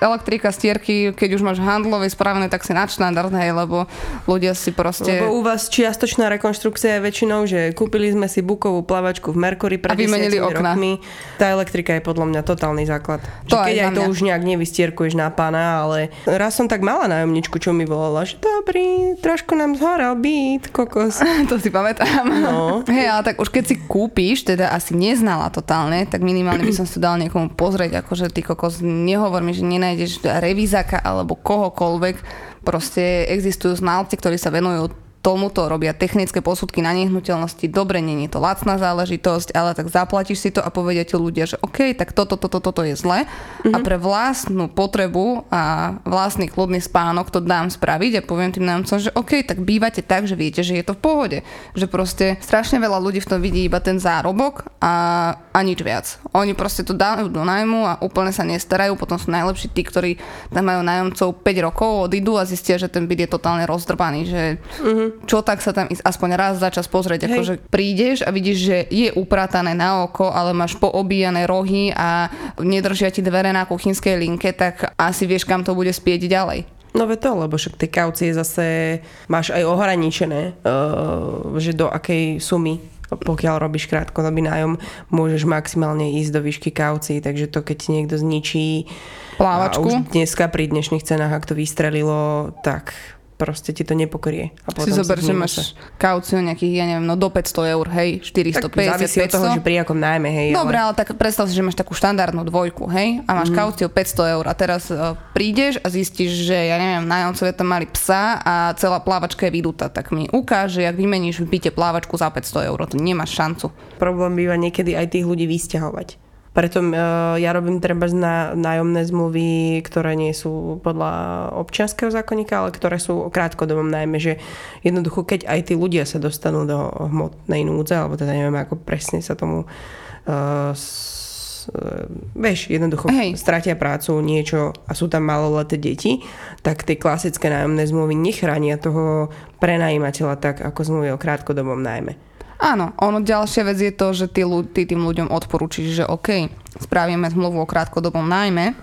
Elektrika, 0.00 0.48
stierky, 0.48 1.12
keď 1.12 1.30
už 1.36 1.42
máš 1.44 1.58
handlové 1.60 2.08
spravené, 2.08 2.48
tak 2.48 2.64
si 2.64 2.72
nadštandard, 2.72 3.30
hej, 3.36 3.52
lebo 3.52 3.84
ľudia 4.24 4.56
si 4.56 4.72
proste... 4.72 5.20
Lebo 5.20 5.36
u 5.36 5.44
vás 5.44 5.68
čiastočná 5.68 6.32
rekonštrukcia 6.40 6.98
je 6.98 7.00
väčšinou, 7.04 7.44
že 7.44 7.76
kúpili 7.76 8.08
sme 8.08 8.26
si 8.26 8.40
bukovú 8.40 8.80
plavačku 8.80 9.36
v 9.36 9.38
Mercury 9.38 9.76
pred 9.76 9.92
a 9.92 10.00
vymenili 10.00 10.40
okna. 10.40 10.72
Rokmi. 10.74 11.04
Tá 11.36 11.52
elektrika 11.52 11.92
je 11.94 12.02
podľa 12.02 12.26
mňa 12.32 12.40
totálny 12.42 12.88
základ. 12.88 13.20
To 13.52 13.60
že 13.60 13.70
keď 13.70 13.76
aj, 13.76 13.84
aj 13.84 13.94
to 13.94 14.02
už 14.08 14.18
nejak 14.24 14.42
nevystierkuješ 14.42 15.14
na 15.20 15.28
pána, 15.28 15.84
ale 15.84 16.08
raz 16.24 16.56
som 16.56 16.64
tak 16.64 16.80
mala 16.80 17.04
nájomničku, 17.04 17.60
čo 17.60 17.76
mi 17.76 17.84
volala, 17.84 18.24
že 18.24 18.40
dobrý, 18.40 19.20
trošku 19.20 19.52
nám 19.52 19.76
zhorel 19.76 20.16
byt, 20.16 20.72
kokos. 20.72 21.20
to 21.52 21.60
si 21.60 21.68
pamätám. 21.68 22.24
No. 22.24 22.80
Hej, 22.88 23.06
ale 23.12 23.22
tak 23.22 23.36
už 23.36 23.52
keď 23.52 23.64
si 23.68 23.76
kúpiš, 23.76 24.48
teda 24.48 24.72
asi 24.72 24.96
neznala 24.96 25.52
totálne, 25.52 26.08
tak 26.08 26.24
minimálne 26.24 26.64
by 26.64 26.72
som 26.72 26.88
si 26.88 26.96
dal 26.96 27.20
niekomu 27.20 27.52
pozrieť, 27.52 28.00
akože 28.00 28.32
ty 28.32 28.40
kokos, 28.40 28.80
nehovor 28.80 29.44
mi, 29.44 29.52
že 29.52 29.60
nenaj 29.60 29.89
nájdeš 29.90 30.22
revízaka 30.22 31.02
alebo 31.02 31.34
kohokoľvek. 31.34 32.16
Proste 32.62 33.26
existujú 33.26 33.74
znalci, 33.74 34.14
ktorí 34.14 34.38
sa 34.38 34.54
venujú 34.54 34.94
tomuto 35.20 35.68
robia 35.68 35.92
technické 35.92 36.40
posudky 36.40 36.80
na 36.80 36.96
nehnuteľnosti. 36.96 37.68
Dobre, 37.68 38.00
nie 38.00 38.24
je 38.24 38.32
to 38.32 38.40
lacná 38.40 38.80
záležitosť, 38.80 39.52
ale 39.52 39.76
tak 39.76 39.92
zaplatíš 39.92 40.40
si 40.40 40.50
to 40.50 40.64
a 40.64 40.72
povedia 40.72 41.04
ti 41.04 41.20
ľudia, 41.20 41.44
že 41.44 41.60
OK, 41.60 41.92
tak 41.92 42.16
toto, 42.16 42.40
toto, 42.40 42.56
toto 42.64 42.80
je 42.80 42.96
zle 42.96 43.28
mm-hmm. 43.28 43.72
a 43.72 43.78
mhm. 43.78 43.84
pre 43.84 43.96
vlastnú 44.00 44.72
potrebu 44.72 45.44
a 45.52 45.94
vlastný 46.08 46.48
kľudný 46.48 46.80
spánok 46.80 47.28
to 47.28 47.44
dám 47.44 47.68
spraviť 47.68 48.20
a 48.20 48.26
poviem 48.26 48.50
tým 48.50 48.64
námcom, 48.64 48.96
že 48.96 49.12
OK, 49.12 49.44
tak 49.44 49.60
bývate 49.60 50.00
tak, 50.00 50.24
že 50.24 50.40
viete, 50.40 50.64
že 50.64 50.80
je 50.80 50.84
to 50.84 50.96
v 50.96 51.04
pohode. 51.04 51.38
Že 51.76 51.86
proste 51.92 52.26
strašne 52.40 52.80
veľa 52.80 52.96
ľudí 52.96 53.20
v 53.20 53.28
tom 53.28 53.44
vidí 53.44 53.68
iba 53.68 53.78
ten 53.84 54.00
zárobok 54.00 54.72
a, 54.80 55.36
a 55.52 55.58
nič 55.60 55.84
viac. 55.84 56.16
Oni 56.32 56.56
proste 56.56 56.80
to 56.80 56.96
dajú 56.96 57.28
do 57.28 57.44
nájmu 57.44 57.84
a 57.84 57.92
úplne 58.00 58.32
sa 58.32 58.48
nestarajú, 58.48 58.96
potom 58.96 59.20
sú 59.20 59.28
najlepší 59.28 59.68
tí, 59.68 59.84
ktorí 59.84 60.10
tam 60.48 60.64
majú 60.64 60.80
nájomcov 60.80 61.44
5 61.44 61.66
rokov, 61.68 61.90
odídu 62.08 62.40
a 62.40 62.48
zistia, 62.48 62.80
že 62.80 62.88
ten 62.88 63.04
byt 63.04 63.28
je 63.28 63.28
totálne 63.28 63.68
rozdrbaný, 63.68 64.20
že 64.24 64.42
mm-hmm 64.80 65.09
čo 65.26 65.42
tak 65.44 65.60
sa 65.60 65.74
tam 65.74 65.90
ísť 65.90 66.02
aspoň 66.02 66.30
raz 66.38 66.54
za 66.58 66.70
čas 66.72 66.86
pozrieť. 66.86 67.30
Akože 67.30 67.60
prídeš 67.68 68.22
a 68.26 68.30
vidíš, 68.30 68.58
že 68.58 68.76
je 68.88 69.08
upratané 69.14 69.76
na 69.76 70.06
oko, 70.06 70.30
ale 70.30 70.56
máš 70.56 70.76
poobíjané 70.76 71.44
rohy 71.44 71.92
a 71.94 72.30
nedržia 72.60 73.12
ti 73.12 73.20
dvere 73.20 73.50
na 73.50 73.66
kuchynskej 73.66 74.16
linke, 74.18 74.54
tak 74.54 74.94
asi 74.96 75.26
vieš, 75.26 75.44
kam 75.44 75.66
to 75.66 75.76
bude 75.76 75.90
spieť 75.90 76.26
ďalej. 76.26 76.60
No 76.90 77.06
ve 77.06 77.14
to, 77.14 77.38
lebo 77.38 77.54
však 77.54 77.78
tie 77.78 77.90
kaucie 77.90 78.34
zase 78.34 78.98
máš 79.30 79.54
aj 79.54 79.62
ohraničené, 79.62 80.58
uh, 80.66 81.54
že 81.62 81.70
do 81.70 81.86
akej 81.86 82.42
sumy 82.42 82.82
pokiaľ 83.10 83.58
robíš 83.58 83.90
krátkodobý 83.90 84.46
nájom, 84.46 84.78
môžeš 85.10 85.42
maximálne 85.42 86.14
ísť 86.22 86.30
do 86.30 86.40
výšky 86.46 86.70
kaucií, 86.70 87.18
takže 87.18 87.50
to 87.50 87.66
keď 87.66 87.90
niekto 87.90 88.14
zničí 88.14 88.86
Plávačku. 89.34 89.82
a 89.82 90.06
už 90.06 90.14
dneska 90.14 90.46
pri 90.46 90.70
dnešných 90.70 91.02
cenách, 91.02 91.42
ak 91.42 91.48
to 91.50 91.58
vystrelilo, 91.58 92.54
tak 92.62 92.94
proste 93.40 93.72
ti 93.72 93.80
to 93.80 93.96
nepokrie. 93.96 94.52
A 94.68 94.76
potom 94.76 94.84
si 94.84 94.92
zober, 94.92 95.16
že 95.16 95.32
máš 95.32 95.72
kauciu 95.96 96.44
nejakých, 96.44 96.72
ja 96.76 96.84
neviem, 96.84 97.08
no 97.08 97.16
do 97.16 97.32
500 97.32 97.72
eur, 97.72 97.86
hej, 97.96 98.20
450, 98.20 98.60
tak 98.60 98.76
500. 98.76 99.24
od 99.24 99.30
toho, 99.32 99.46
že 99.56 99.60
pri 99.64 99.74
akom 99.80 99.96
najmä, 99.96 100.28
hej. 100.28 100.48
Dobre, 100.52 100.76
ale... 100.76 100.92
ale 100.92 101.00
tak 101.00 101.16
predstav 101.16 101.48
si, 101.48 101.56
že 101.56 101.64
máš 101.64 101.80
takú 101.80 101.96
štandardnú 101.96 102.44
dvojku, 102.44 102.84
hej, 102.92 103.24
a 103.24 103.30
máš 103.32 103.48
mm. 103.48 103.56
kauciu 103.56 103.88
500 103.88 104.34
eur 104.36 104.44
a 104.44 104.52
teraz 104.52 104.92
uh, 104.92 105.16
prídeš 105.32 105.80
a 105.80 105.88
zistíš, 105.88 106.44
že, 106.44 106.68
ja 106.68 106.76
neviem, 106.76 107.08
nájomcovia 107.08 107.56
tam 107.56 107.72
mali 107.72 107.88
psa 107.88 108.36
a 108.44 108.54
celá 108.76 109.00
plávačka 109.00 109.48
je 109.48 109.56
vydutá, 109.56 109.88
tak 109.88 110.12
mi 110.12 110.28
ukáže, 110.28 110.84
jak 110.84 111.00
vymeníš 111.00 111.40
v 111.40 111.56
byte 111.56 111.72
plávačku 111.72 112.20
za 112.20 112.28
500 112.28 112.68
eur, 112.68 112.78
to 112.84 113.00
nemáš 113.00 113.32
šancu. 113.32 113.72
Problém 113.96 114.36
býva 114.36 114.60
niekedy 114.60 114.92
aj 114.92 115.16
tých 115.16 115.24
ľudí 115.24 115.48
vysťahovať. 115.48 116.29
Preto 116.50 116.82
uh, 116.82 117.38
ja 117.38 117.54
robím 117.54 117.78
treba 117.78 118.10
na 118.10 118.58
nájomné 118.58 119.06
zmluvy, 119.06 119.78
ktoré 119.86 120.18
nie 120.18 120.34
sú 120.34 120.82
podľa 120.82 121.46
občianského 121.54 122.10
zákonníka, 122.10 122.58
ale 122.58 122.74
ktoré 122.74 122.98
sú 122.98 123.30
krátkodobom 123.30 123.86
najmä, 123.86 124.18
že 124.18 124.42
jednoducho 124.82 125.22
keď 125.22 125.46
aj 125.46 125.70
tí 125.70 125.74
ľudia 125.78 126.02
sa 126.02 126.18
dostanú 126.18 126.66
do 126.66 126.90
hmotnej 127.06 127.62
núdze, 127.62 127.94
alebo 127.94 128.18
teda 128.18 128.34
neviem 128.34 128.58
ako 128.58 128.82
presne 128.82 129.22
sa 129.22 129.38
tomu 129.38 129.62
uh, 129.62 130.74
s, 130.74 131.70
uh, 131.70 132.10
vieš, 132.34 132.66
jednoducho 132.66 133.06
Hej. 133.14 133.38
stratia 133.38 133.78
prácu, 133.78 134.18
niečo 134.18 134.74
a 134.90 134.92
sú 134.98 135.06
tam 135.06 135.30
maloleté 135.30 135.78
deti, 135.78 136.18
tak 136.66 136.82
tie 136.82 136.98
klasické 136.98 137.46
nájomné 137.46 137.86
zmluvy 137.86 138.18
nechránia 138.18 138.74
toho 138.74 139.30
prenajímateľa 139.62 140.34
tak 140.42 140.66
ako 140.66 140.82
zmluvy 140.82 141.14
o 141.14 141.22
krátkodobom 141.22 141.78
najmä. 141.78 142.29
Áno, 142.60 142.92
ono 143.00 143.24
ďalšia 143.24 143.64
vec 143.64 143.80
je 143.80 143.92
to, 143.96 144.12
že 144.12 144.26
ty, 144.28 144.44
ty 144.76 144.84
tým 144.84 145.00
ľuďom 145.00 145.32
odporúčiš, 145.32 145.96
že 145.96 146.04
OK, 146.04 146.52
spravíme 146.76 147.24
zmluvu 147.32 147.64
o 147.64 147.66
krátkodobom 147.68 148.28
najmä, 148.28 148.76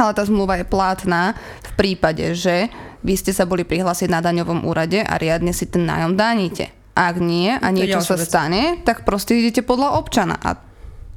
ale 0.00 0.10
tá 0.16 0.24
zmluva 0.24 0.56
je 0.56 0.64
platná 0.64 1.36
v 1.60 1.70
prípade, 1.76 2.32
že 2.32 2.72
vy 3.04 3.12
ste 3.12 3.36
sa 3.36 3.44
boli 3.44 3.68
prihlásiť 3.68 4.08
na 4.08 4.24
daňovom 4.24 4.64
úrade 4.64 5.04
a 5.04 5.20
riadne 5.20 5.52
si 5.52 5.68
ten 5.68 5.84
nájom 5.84 6.16
daníte. 6.16 6.72
Ak 6.92 7.20
nie 7.20 7.52
a 7.52 7.68
niečo 7.72 8.00
sa 8.00 8.16
vec. 8.16 8.28
stane, 8.28 8.62
tak 8.84 9.04
proste 9.04 9.36
idete 9.36 9.64
podľa 9.64 9.96
občana. 10.00 10.36
A 10.40 10.71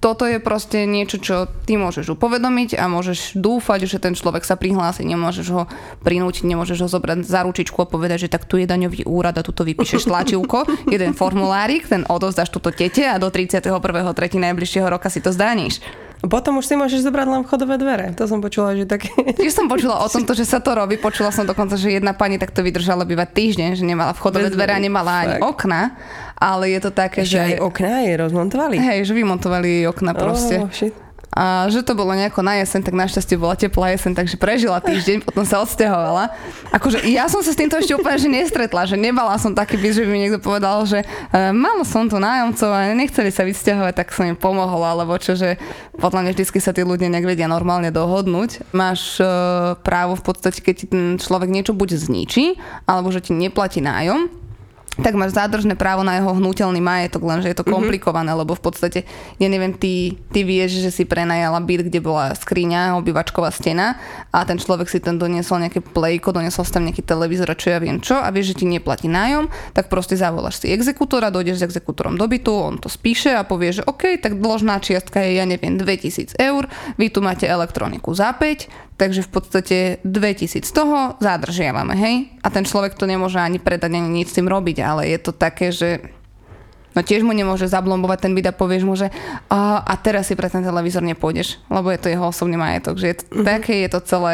toto 0.05 0.29
je 0.29 0.37
proste 0.37 0.85
niečo, 0.85 1.17
čo 1.17 1.49
ty 1.65 1.81
môžeš 1.81 2.13
upovedomiť 2.13 2.77
a 2.77 2.85
môžeš 2.85 3.33
dúfať, 3.33 3.89
že 3.89 3.97
ten 3.97 4.13
človek 4.13 4.45
sa 4.45 4.53
prihlási. 4.53 5.01
Nemôžeš 5.01 5.47
ho 5.49 5.65
prinútiť, 6.05 6.45
nemôžeš 6.45 6.85
ho 6.85 6.89
zobrať 6.93 7.25
za 7.25 7.41
ručičku 7.41 7.73
a 7.81 7.89
povedať, 7.89 8.29
že 8.29 8.33
tak 8.37 8.45
tu 8.45 8.61
je 8.61 8.69
daňový 8.69 9.01
úrad 9.09 9.33
a 9.33 9.41
tuto 9.41 9.65
vypíšeš 9.65 10.05
tlačivko, 10.13 10.69
jeden 10.93 11.17
formulárik, 11.17 11.89
ten 11.89 12.05
odovzdáš 12.05 12.53
tuto 12.53 12.69
tete 12.69 13.09
a 13.09 13.17
do 13.17 13.33
31.3. 13.33 13.73
najbližšieho 14.37 14.85
roka 14.85 15.09
si 15.09 15.25
to 15.25 15.33
zdaníš. 15.33 15.81
Potom 16.25 16.59
už 16.59 16.65
si 16.65 16.75
môžeš 16.75 17.05
zobrať 17.05 17.27
len 17.29 17.41
vchodové 17.45 17.75
dvere. 17.77 18.11
To 18.17 18.25
som 18.25 18.41
počula, 18.41 18.73
že 18.73 18.89
také... 18.89 19.13
Tiež 19.39 19.53
som 19.53 19.69
počula 19.69 20.01
o 20.01 20.07
tomto, 20.09 20.33
že 20.33 20.43
sa 20.43 20.59
to 20.59 20.73
robí. 20.73 20.97
Počula 20.97 21.29
som 21.29 21.45
dokonca, 21.45 21.77
že 21.77 21.93
jedna 21.93 22.17
pani 22.17 22.41
takto 22.41 22.65
vydržala 22.65 23.05
bývať 23.05 23.29
týždeň, 23.31 23.69
že 23.77 23.83
nemala 23.85 24.11
vchodové 24.17 24.49
dvere 24.49 24.73
a 24.73 24.79
nemala 24.81 25.13
ani 25.23 25.35
okna. 25.39 25.95
Ale 26.35 26.73
je 26.73 26.79
to 26.83 26.91
také, 26.91 27.23
Ešte 27.23 27.37
že... 27.37 27.45
aj 27.47 27.53
okna 27.63 27.95
je 28.03 28.13
rozmontovali? 28.19 28.75
Hej, 28.75 29.07
že 29.07 29.13
vymontovali 29.15 29.87
okna 29.87 30.11
proste. 30.11 30.59
Oh, 30.59 30.67
shit 30.67 31.04
a 31.35 31.67
že 31.67 31.83
to 31.83 31.99
bolo 31.99 32.15
nejako 32.15 32.39
na 32.39 32.63
jeseň, 32.63 32.79
tak 32.87 32.95
našťastie 32.95 33.35
bola 33.35 33.59
teplá 33.59 33.91
jeseň, 33.91 34.15
takže 34.15 34.39
prežila 34.39 34.79
týždeň, 34.79 35.27
potom 35.27 35.43
sa 35.43 35.59
odsťahovala. 35.59 36.31
Akože 36.71 37.03
ja 37.11 37.27
som 37.27 37.43
sa 37.43 37.51
s 37.51 37.59
týmto 37.59 37.75
ešte 37.75 37.91
úplne 37.91 38.15
že 38.15 38.31
nestretla, 38.31 38.87
že 38.87 38.95
nebala 38.95 39.35
som 39.35 39.51
taký 39.51 39.75
byt, 39.75 39.99
že 39.99 40.07
by 40.07 40.09
mi 40.15 40.19
niekto 40.23 40.39
povedal, 40.39 40.87
že 40.87 41.03
e, 41.03 41.51
malo 41.51 41.83
som 41.83 42.07
tu 42.07 42.15
nájomcov 42.15 42.71
a 42.71 42.95
nechceli 42.95 43.35
sa 43.35 43.43
vysťahovať, 43.43 43.93
tak 43.99 44.15
som 44.15 44.23
im 44.23 44.39
pomohol, 44.39 44.79
alebo 44.79 45.19
čo, 45.19 45.35
že 45.35 45.59
podľa 45.99 46.23
mňa 46.23 46.31
vždy 46.31 46.43
sa 46.63 46.71
tí 46.71 46.87
ľudia 46.87 47.11
nejak 47.11 47.27
vedia 47.27 47.51
normálne 47.51 47.91
dohodnúť. 47.91 48.71
Máš 48.71 49.19
e, 49.19 49.27
právo 49.83 50.15
v 50.15 50.23
podstate, 50.23 50.63
keď 50.63 50.73
ti 50.79 50.85
ten 50.87 51.19
človek 51.19 51.51
niečo 51.51 51.75
buď 51.75 51.99
zničí, 51.99 52.55
alebo 52.87 53.11
že 53.11 53.19
ti 53.19 53.35
neplatí 53.35 53.83
nájom, 53.83 54.44
tak 54.95 55.13
máš 55.19 55.35
zádržné 55.35 55.75
právo 55.75 56.07
na 56.07 56.15
jeho 56.15 56.31
hnutelný 56.31 56.79
majetok, 56.79 57.27
lenže 57.27 57.51
je 57.51 57.57
to 57.57 57.67
mhm. 57.67 57.71
komplikované, 57.71 58.31
mm-hmm. 58.31 58.41
lebo 58.47 58.53
v 58.55 58.63
podstate, 58.63 58.99
ja 59.41 59.47
neviem, 59.51 59.75
ty, 59.75 60.15
ty 60.31 60.47
vieš, 60.47 60.79
že 60.79 60.91
si 60.91 61.03
prenajala 61.03 61.59
byt, 61.59 61.91
kde 61.91 61.99
bola 61.99 62.31
skriňa, 62.31 62.95
obývačková 62.99 63.51
stena 63.51 63.99
a 64.31 64.47
ten 64.47 64.55
človek 64.55 64.87
si 64.87 65.03
ten 65.03 65.19
doniesol 65.19 65.59
nejaké 65.59 65.83
plejko, 65.83 66.31
doniesol 66.31 66.63
si 66.63 66.71
tam 66.71 66.87
nejaký 66.87 67.03
televízor 67.03 67.47
čo 67.55 67.71
ja 67.71 67.79
viem 67.79 68.03
čo 68.03 68.19
a 68.19 68.27
vieš, 68.33 68.55
že 68.55 68.63
ti 68.63 68.65
neplatí 68.67 69.07
nájom, 69.07 69.47
tak 69.71 69.87
proste 69.87 70.19
zavoláš 70.19 70.63
si 70.63 70.71
exekútora, 70.71 71.31
dojdeš 71.31 71.61
s 71.61 71.65
exekútorom 71.71 72.19
do 72.19 72.25
bytu, 72.27 72.51
on 72.51 72.75
to 72.81 72.91
spíše 72.91 73.31
a 73.31 73.47
povie, 73.47 73.71
že 73.75 73.85
OK, 73.87 74.19
tak 74.19 74.39
dložná 74.39 74.81
čiastka 74.81 75.23
je, 75.23 75.39
ja 75.39 75.45
neviem, 75.47 75.77
2000 75.79 76.35
eur, 76.35 76.67
vy 76.99 77.07
tu 77.11 77.23
máte 77.23 77.47
elektroniku 77.47 78.11
za 78.11 78.33
5, 78.33 78.84
Takže 78.95 79.27
v 79.27 79.29
podstate 79.31 79.77
2000 80.07 80.63
z 80.63 80.71
toho 80.71 81.19
zadržiavame, 81.19 81.99
hej? 81.99 82.15
A 82.39 82.47
ten 82.47 82.63
človek 82.63 82.95
to 82.95 83.03
nemôže 83.03 83.35
ani 83.35 83.59
predať, 83.59 83.91
ani 83.91 84.23
nič 84.23 84.31
s 84.31 84.37
tým 84.39 84.47
robiť, 84.47 84.79
ale 84.79 85.11
je 85.11 85.19
to 85.19 85.31
také, 85.35 85.75
že 85.75 86.15
No 86.95 87.03
tiež 87.03 87.27
mu 87.27 87.35
nemôže 87.35 87.67
zablombovať 87.67 88.19
ten 88.23 88.31
byt 88.31 88.47
a 88.49 88.53
povieš 88.55 88.83
mu, 88.87 88.95
že 88.95 89.11
a, 89.51 89.83
a 89.83 89.93
teraz 89.99 90.31
si 90.31 90.39
pre 90.39 90.47
ten 90.47 90.63
televízor 90.63 91.03
nepôjdeš, 91.03 91.59
lebo 91.67 91.91
je 91.91 91.99
to 91.99 92.07
jeho 92.07 92.31
osobný 92.31 92.55
majetok. 92.55 92.95
Že 92.95 93.07
je 93.11 93.15
to, 93.19 93.23
mm-hmm. 93.27 93.45
také 93.45 93.73
je 93.83 93.89
to 93.91 93.99
celé. 94.07 94.33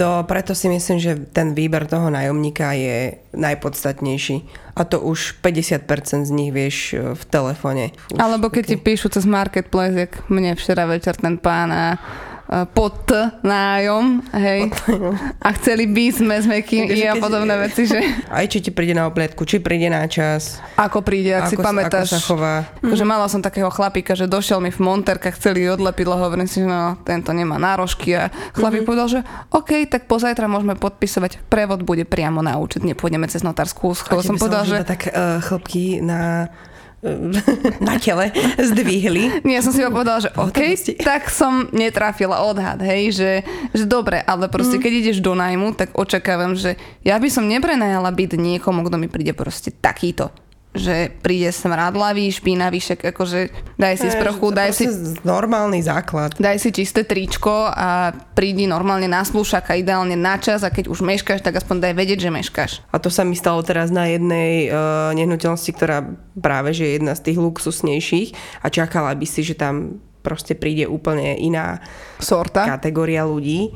To, 0.00 0.24
preto 0.24 0.56
si 0.56 0.72
myslím, 0.72 0.96
že 0.96 1.12
ten 1.36 1.52
výber 1.52 1.84
toho 1.84 2.08
nájomníka 2.08 2.72
je 2.72 3.20
najpodstatnejší. 3.36 4.36
A 4.72 4.88
to 4.88 5.04
už 5.04 5.36
50% 5.44 6.24
z 6.24 6.32
nich 6.32 6.48
vieš 6.48 6.96
v 6.96 7.22
telefóne. 7.28 7.92
Alebo 8.16 8.48
keď 8.48 8.64
okay. 8.64 8.72
ti 8.72 8.76
píšu 8.80 9.12
cez 9.12 9.28
Marketplace, 9.28 10.08
jak 10.08 10.12
mne 10.32 10.56
včera 10.56 10.88
večer 10.88 11.12
ten 11.12 11.36
pán 11.36 11.68
a 11.68 12.00
pod 12.72 13.12
nájom, 13.44 14.24
hej. 14.32 14.72
A 15.44 15.48
chceli 15.60 15.84
by 15.84 16.04
sme 16.08 16.34
s 16.40 16.48
Mekým 16.48 16.88
i 16.88 17.04
a 17.04 17.20
podobné 17.20 17.52
veci, 17.60 17.84
že... 17.84 18.00
Aj 18.32 18.48
či 18.48 18.64
ti 18.64 18.72
príde 18.72 18.96
na 18.96 19.04
oplietku, 19.04 19.44
či 19.44 19.60
príde 19.60 19.92
na 19.92 20.08
čas. 20.08 20.56
Ako 20.80 21.04
príde, 21.04 21.36
ak 21.36 21.48
ako, 21.48 21.52
si 21.52 21.56
pamätáš. 21.60 22.08
Ako 22.08 22.16
sa 22.16 22.20
chová. 22.24 22.54
Že 22.80 23.04
mala 23.04 23.28
som 23.28 23.44
takého 23.44 23.68
chlapíka, 23.68 24.16
že 24.16 24.24
došiel 24.24 24.64
mi 24.64 24.72
v 24.72 24.80
monterkách, 24.80 25.36
chceli 25.36 25.68
odlepiť, 25.68 26.08
hovorím 26.08 26.48
si, 26.48 26.64
že 26.64 26.68
no, 26.72 26.96
tento 27.04 27.36
nemá 27.36 27.60
nárožky 27.60 28.16
a 28.16 28.32
chlapík 28.56 28.80
mm-hmm. 28.80 28.88
povedal, 28.88 29.08
že 29.12 29.20
OK, 29.52 29.84
tak 29.84 30.08
pozajtra 30.08 30.48
môžeme 30.48 30.72
podpisovať, 30.72 31.44
prevod 31.52 31.84
bude 31.84 32.08
priamo 32.08 32.40
na 32.40 32.56
účet, 32.56 32.80
nepôjdeme 32.80 33.28
cez 33.28 33.44
notárskú 33.44 33.92
scholu. 33.92 34.24
Som 34.24 34.40
povedal, 34.40 34.64
že... 34.64 34.80
Tak 34.88 35.12
uh, 35.12 35.44
chlapky 35.44 36.00
na 36.00 36.48
na 37.88 37.94
tele 38.02 38.34
zdvihli. 38.58 39.46
Nie, 39.46 39.62
som 39.62 39.70
si 39.70 39.82
povedala, 39.86 40.18
že 40.18 40.34
OK, 40.34 40.74
tak 40.98 41.30
som 41.30 41.70
netrafila 41.70 42.42
odhad, 42.42 42.82
hej, 42.82 43.14
že, 43.14 43.32
že 43.70 43.86
dobre, 43.86 44.18
ale 44.26 44.50
proste 44.50 44.76
mm. 44.78 44.82
keď 44.82 44.92
ideš 44.92 45.18
do 45.22 45.38
najmu, 45.38 45.78
tak 45.78 45.94
očakávam, 45.94 46.58
že 46.58 46.74
ja 47.06 47.14
by 47.22 47.28
som 47.30 47.46
neprenajala 47.46 48.10
byt 48.10 48.34
niekomu, 48.34 48.82
kto 48.82 48.96
mi 48.98 49.06
príde 49.06 49.30
proste 49.30 49.70
takýto 49.70 50.34
že 50.76 51.08
príde 51.24 51.48
smradlavý, 51.48 52.28
špinavý, 52.28 52.78
však 52.78 53.10
akože 53.10 53.40
daj 53.80 53.94
si 53.98 54.08
sprchu, 54.12 54.52
daj 54.52 54.70
si... 54.76 54.84
normálny 55.24 55.80
základ. 55.80 56.36
Daj 56.36 56.60
si 56.60 56.70
čisté 56.70 57.08
tričko 57.08 57.72
a 57.72 58.12
prídi 58.36 58.68
normálne 58.68 59.08
na 59.08 59.24
slúšaka, 59.24 59.80
ideálne 59.80 60.14
na 60.14 60.36
čas 60.36 60.60
a 60.62 60.68
keď 60.68 60.92
už 60.92 61.00
meškáš, 61.00 61.40
tak 61.40 61.56
aspoň 61.56 61.88
daj 61.88 61.94
vedieť, 61.96 62.28
že 62.28 62.30
meškáš. 62.30 62.72
A 62.92 63.00
to 63.00 63.08
sa 63.08 63.24
mi 63.24 63.34
stalo 63.34 63.64
teraz 63.64 63.88
na 63.88 64.12
jednej 64.12 64.68
uh, 64.68 65.10
nehnuteľnosti, 65.16 65.72
ktorá 65.72 66.04
práve 66.36 66.76
že 66.76 66.84
je 66.84 66.92
jedna 67.00 67.16
z 67.16 67.24
tých 67.32 67.38
luxusnejších 67.40 68.28
a 68.62 68.66
čakala 68.68 69.16
by 69.16 69.26
si, 69.26 69.40
že 69.42 69.56
tam 69.56 70.04
proste 70.20 70.52
príde 70.52 70.84
úplne 70.84 71.38
iná 71.40 71.80
sorta 72.20 72.68
kategória 72.68 73.24
ľudí 73.24 73.72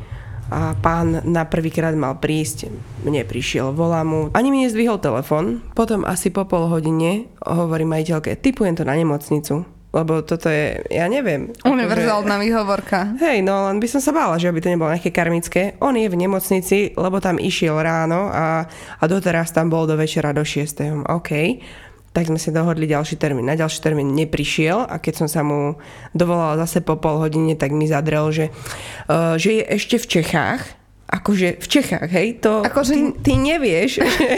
a 0.53 0.77
pán 0.77 1.25
na 1.25 1.49
prvýkrát 1.49 1.97
mal 1.97 2.21
prísť, 2.21 2.69
mne 3.09 3.25
prišiel, 3.25 3.73
volá 3.73 4.05
mu, 4.05 4.29
ani 4.37 4.53
mi 4.53 4.69
nezdvihol 4.69 5.01
telefon, 5.01 5.65
potom 5.73 6.05
asi 6.05 6.29
po 6.29 6.45
pol 6.45 6.69
hodine 6.69 7.33
hovorí 7.41 7.89
majiteľke, 7.89 8.37
typujem 8.37 8.77
to 8.77 8.85
na 8.85 8.93
nemocnicu, 8.93 9.65
lebo 9.93 10.25
toto 10.25 10.49
je, 10.49 10.81
ja 10.89 11.05
neviem. 11.09 11.53
Univerzálna 11.69 12.41
akože, 12.41 12.45
výhovorka. 12.49 12.99
Hej, 13.21 13.45
no 13.45 13.69
len 13.69 13.77
by 13.77 13.89
som 13.89 14.01
sa 14.01 14.13
bála, 14.13 14.41
že 14.41 14.49
by 14.49 14.61
to 14.65 14.73
nebolo 14.73 14.89
nejaké 14.89 15.13
karmické. 15.13 15.77
On 15.85 15.93
je 15.93 16.09
v 16.09 16.17
nemocnici, 16.17 16.97
lebo 16.97 17.21
tam 17.21 17.37
išiel 17.37 17.77
ráno 17.77 18.33
a, 18.33 18.65
a 18.73 19.05
doteraz 19.05 19.53
tam 19.53 19.69
bol 19.69 19.85
do 19.85 19.93
večera 20.01 20.33
do 20.33 20.49
6. 20.49 21.05
OK 21.13 21.33
tak 22.13 22.29
sme 22.29 22.37
si 22.37 22.53
dohodli 22.53 22.85
ďalší 22.85 23.17
termín. 23.17 23.49
Na 23.49 23.57
ďalší 23.57 23.81
termín 23.81 24.13
neprišiel 24.13 24.85
a 24.85 25.01
keď 25.01 25.25
som 25.25 25.29
sa 25.29 25.41
mu 25.41 25.81
dovolala 26.13 26.61
zase 26.61 26.85
po 26.85 27.01
pol 27.01 27.17
hodine, 27.19 27.57
tak 27.57 27.73
mi 27.73 27.89
zadrel, 27.89 28.29
že, 28.29 28.53
uh, 29.09 29.41
že 29.41 29.61
je 29.61 29.65
ešte 29.65 29.97
v 29.97 30.07
Čechách, 30.21 30.63
akože 31.13 31.61
v 31.61 31.67
Čechách, 31.69 32.09
hej, 32.09 32.41
to 32.41 32.65
akože... 32.65 32.93
ty, 32.97 33.01
ty 33.21 33.33
nevieš, 33.37 34.01
že, 34.17 34.29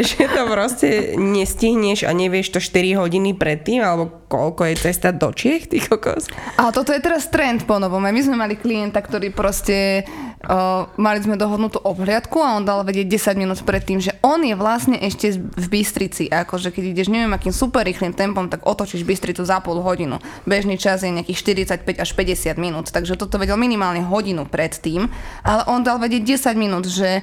že 0.00 0.24
to 0.24 0.42
proste 0.48 0.88
nestihneš 1.20 2.08
a 2.08 2.16
nevieš 2.16 2.56
to 2.56 2.60
4 2.64 2.96
hodiny 2.96 3.36
predtým, 3.36 3.84
alebo 3.84 4.24
koľko 4.32 4.72
je 4.72 4.74
cesta 4.88 5.12
do 5.12 5.28
Čiech, 5.28 5.68
ty 5.68 5.84
kokos. 5.84 6.32
Ale 6.56 6.72
toto 6.72 6.96
je 6.96 7.00
teraz 7.04 7.28
trend 7.28 7.68
po 7.68 7.76
novom. 7.76 8.00
My 8.00 8.20
sme 8.24 8.40
mali 8.40 8.56
klienta, 8.56 9.04
ktorý 9.04 9.36
proste 9.36 10.08
Uh, 10.42 10.90
mali 10.98 11.22
sme 11.22 11.38
dohodnutú 11.38 11.78
obhliadku 11.78 12.42
a 12.42 12.58
on 12.58 12.66
dal 12.66 12.82
vedieť 12.82 13.34
10 13.34 13.38
minút 13.38 13.62
predtým, 13.62 14.02
že 14.02 14.18
on 14.26 14.42
je 14.42 14.58
vlastne 14.58 14.98
ešte 14.98 15.38
v 15.38 15.66
Bystrici. 15.70 16.26
Akože 16.26 16.74
keď 16.74 16.98
ideš 16.98 17.14
neviem 17.14 17.30
akým 17.30 17.54
super 17.54 17.86
rýchlým 17.86 18.10
tempom, 18.10 18.50
tak 18.50 18.66
otočíš 18.66 19.06
Bystricu 19.06 19.46
za 19.46 19.62
pol 19.62 19.78
hodinu. 19.78 20.18
Bežný 20.42 20.82
čas 20.82 21.06
je 21.06 21.14
nejakých 21.14 21.62
45 21.86 22.02
až 22.02 22.10
50 22.10 22.58
minút, 22.58 22.90
takže 22.90 23.14
toto 23.14 23.38
vedel 23.38 23.54
minimálne 23.54 24.02
hodinu 24.02 24.42
predtým. 24.42 25.06
Ale 25.46 25.62
on 25.70 25.86
dal 25.86 26.02
vedieť 26.02 26.50
10 26.50 26.58
minút, 26.58 26.90
že 26.90 27.22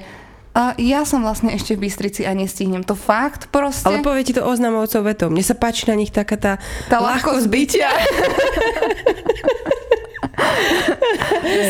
a 0.50 0.74
ja 0.82 1.06
som 1.06 1.22
vlastne 1.22 1.54
ešte 1.54 1.78
v 1.78 1.86
Bystrici 1.86 2.26
a 2.26 2.34
nestihnem 2.34 2.82
to 2.82 2.98
fakt 2.98 3.52
proste. 3.54 3.86
Ale 3.86 4.02
povie 4.02 4.26
ti 4.26 4.34
to 4.34 4.42
oznamovcov 4.42 5.06
vetom. 5.06 5.30
Mne 5.30 5.46
sa 5.46 5.54
páči 5.54 5.86
na 5.86 5.94
nich 5.94 6.10
taká 6.10 6.34
tá, 6.34 6.52
tá 6.90 6.98
ľahkosť 6.98 7.46
bytia. 7.46 7.86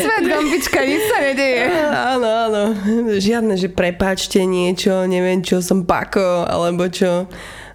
Svet 0.01 0.23
gombička, 0.27 0.79
nič 0.83 1.01
sa 1.07 1.17
nedeje. 1.23 1.63
Áno, 1.89 2.27
áno. 2.27 2.63
Žiadne, 3.17 3.55
že 3.57 3.67
prepáčte 3.71 4.43
niečo, 4.43 5.05
neviem 5.07 5.41
čo 5.43 5.59
som 5.63 5.83
pako, 5.87 6.45
alebo 6.47 6.87
čo. 6.91 7.27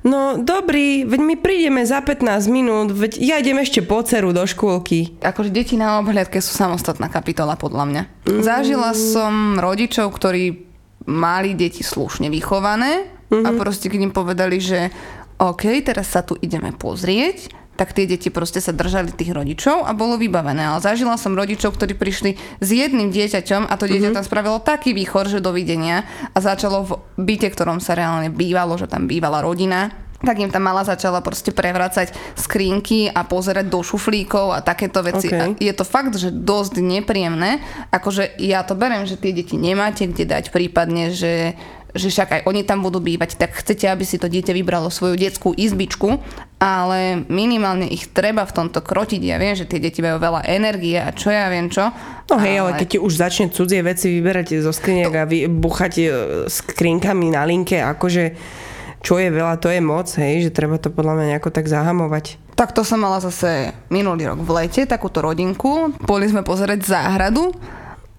No 0.06 0.38
dobrý, 0.38 1.02
veď 1.02 1.20
my 1.20 1.34
prídeme 1.42 1.82
za 1.82 1.98
15 1.98 2.46
minút, 2.46 2.94
veď 2.94 3.18
ja 3.18 3.42
idem 3.42 3.58
ešte 3.58 3.82
po 3.82 3.98
ceru 4.06 4.30
do 4.30 4.46
škôlky. 4.46 5.18
Akože 5.18 5.50
deti 5.50 5.74
na 5.74 5.98
obhľadke 5.98 6.38
sú 6.38 6.54
samostatná 6.54 7.10
kapitola 7.10 7.58
podľa 7.58 7.84
mňa. 7.90 8.02
Mm. 8.30 8.42
Zažila 8.46 8.94
som 8.94 9.58
rodičov, 9.58 10.14
ktorí 10.14 10.62
mali 11.10 11.58
deti 11.58 11.82
slušne 11.82 12.30
vychované 12.30 13.06
mm-hmm. 13.30 13.46
a 13.46 13.48
mhm. 13.50 13.58
proste 13.58 13.90
keď 13.90 14.00
im 14.10 14.14
povedali, 14.14 14.58
že 14.62 14.94
OK, 15.36 15.68
teraz 15.84 16.14
sa 16.14 16.24
tu 16.24 16.38
ideme 16.38 16.72
pozrieť, 16.72 17.65
tak 17.76 17.92
tie 17.92 18.08
deti 18.08 18.32
proste 18.32 18.58
sa 18.58 18.72
držali 18.72 19.12
tých 19.12 19.36
rodičov 19.36 19.84
a 19.84 19.92
bolo 19.92 20.16
vybavené. 20.16 20.64
Ale 20.64 20.80
zažila 20.80 21.20
som 21.20 21.36
rodičov, 21.36 21.76
ktorí 21.76 21.92
prišli 21.94 22.40
s 22.58 22.68
jedným 22.68 23.12
dieťaťom 23.12 23.68
a 23.68 23.74
to 23.76 23.84
dieťa 23.86 24.10
mm-hmm. 24.10 24.16
tam 24.16 24.24
spravilo 24.24 24.58
taký 24.64 24.96
výchor, 24.96 25.28
že 25.28 25.44
dovidenia 25.44 26.08
a 26.32 26.38
začalo 26.40 26.82
v 26.82 26.90
byte, 27.20 27.52
ktorom 27.52 27.78
sa 27.78 27.92
reálne 27.92 28.32
bývalo, 28.32 28.80
že 28.80 28.88
tam 28.88 29.04
bývala 29.04 29.44
rodina, 29.44 29.92
tak 30.16 30.40
im 30.40 30.48
tam 30.48 30.64
mala 30.64 30.80
začala 30.80 31.20
proste 31.20 31.52
prevracať 31.52 32.16
skrinky 32.32 33.12
a 33.12 33.28
pozerať 33.28 33.68
do 33.68 33.84
šuflíkov 33.84 34.56
a 34.56 34.64
takéto 34.64 35.04
veci. 35.04 35.28
Okay. 35.28 35.52
A 35.52 35.60
je 35.60 35.72
to 35.76 35.84
fakt, 35.84 36.16
že 36.16 36.32
dosť 36.32 36.80
nepríjemné. 36.80 37.60
Akože 37.92 38.40
ja 38.40 38.64
to 38.64 38.72
berem, 38.72 39.04
že 39.04 39.20
tie 39.20 39.36
deti 39.36 39.60
nemáte 39.60 40.08
kde 40.08 40.24
dať 40.24 40.48
prípadne, 40.48 41.12
že 41.12 41.52
že 41.96 42.12
však 42.12 42.28
aj 42.30 42.40
oni 42.46 42.62
tam 42.62 42.84
budú 42.84 43.00
bývať, 43.02 43.40
tak 43.40 43.56
chcete, 43.56 43.88
aby 43.88 44.04
si 44.04 44.20
to 44.20 44.28
dieťa 44.30 44.52
vybralo 44.52 44.92
svoju 44.92 45.16
detskú 45.16 45.56
izbičku, 45.56 46.20
ale 46.56 47.24
minimálne 47.28 47.88
ich 47.88 48.08
treba 48.12 48.44
v 48.44 48.52
tomto 48.52 48.80
krotiť. 48.80 49.20
Ja 49.20 49.36
viem, 49.36 49.56
že 49.56 49.68
tie 49.68 49.82
deti 49.82 50.00
majú 50.00 50.16
veľa 50.20 50.48
energie 50.48 50.96
a 50.96 51.12
čo 51.12 51.28
ja 51.32 51.48
viem 51.52 51.68
čo. 51.68 51.92
No 52.32 52.36
hej, 52.40 52.62
ale, 52.62 52.76
ale 52.76 52.80
keď 52.80 52.88
ti 52.96 52.98
už 53.00 53.12
začne 53.16 53.52
cudzie 53.52 53.80
veci 53.84 54.08
vyberať 54.08 54.64
zo 54.64 54.72
skriniek 54.72 55.12
to... 55.12 55.20
a 55.20 55.24
vy, 55.28 55.48
buchať 55.48 55.92
e, 56.00 56.06
skrinkami 56.48 57.32
na 57.32 57.44
linke, 57.44 57.80
akože 57.80 58.24
čo 59.04 59.20
je 59.20 59.28
veľa, 59.30 59.60
to 59.62 59.70
je 59.70 59.78
moc, 59.78 60.08
hej, 60.18 60.48
že 60.48 60.50
treba 60.50 60.80
to 60.80 60.90
podľa 60.90 61.14
mňa 61.20 61.26
nejako 61.36 61.50
tak 61.54 61.70
zahamovať. 61.70 62.42
Tak 62.56 62.72
to 62.72 62.82
som 62.82 63.04
mala 63.04 63.20
zase 63.20 63.76
minulý 63.92 64.32
rok 64.32 64.40
v 64.40 64.50
lete, 64.64 64.88
takúto 64.88 65.20
rodinku. 65.20 65.92
Boli 66.02 66.24
sme 66.26 66.40
pozerať 66.40 66.88
záhradu 66.88 67.52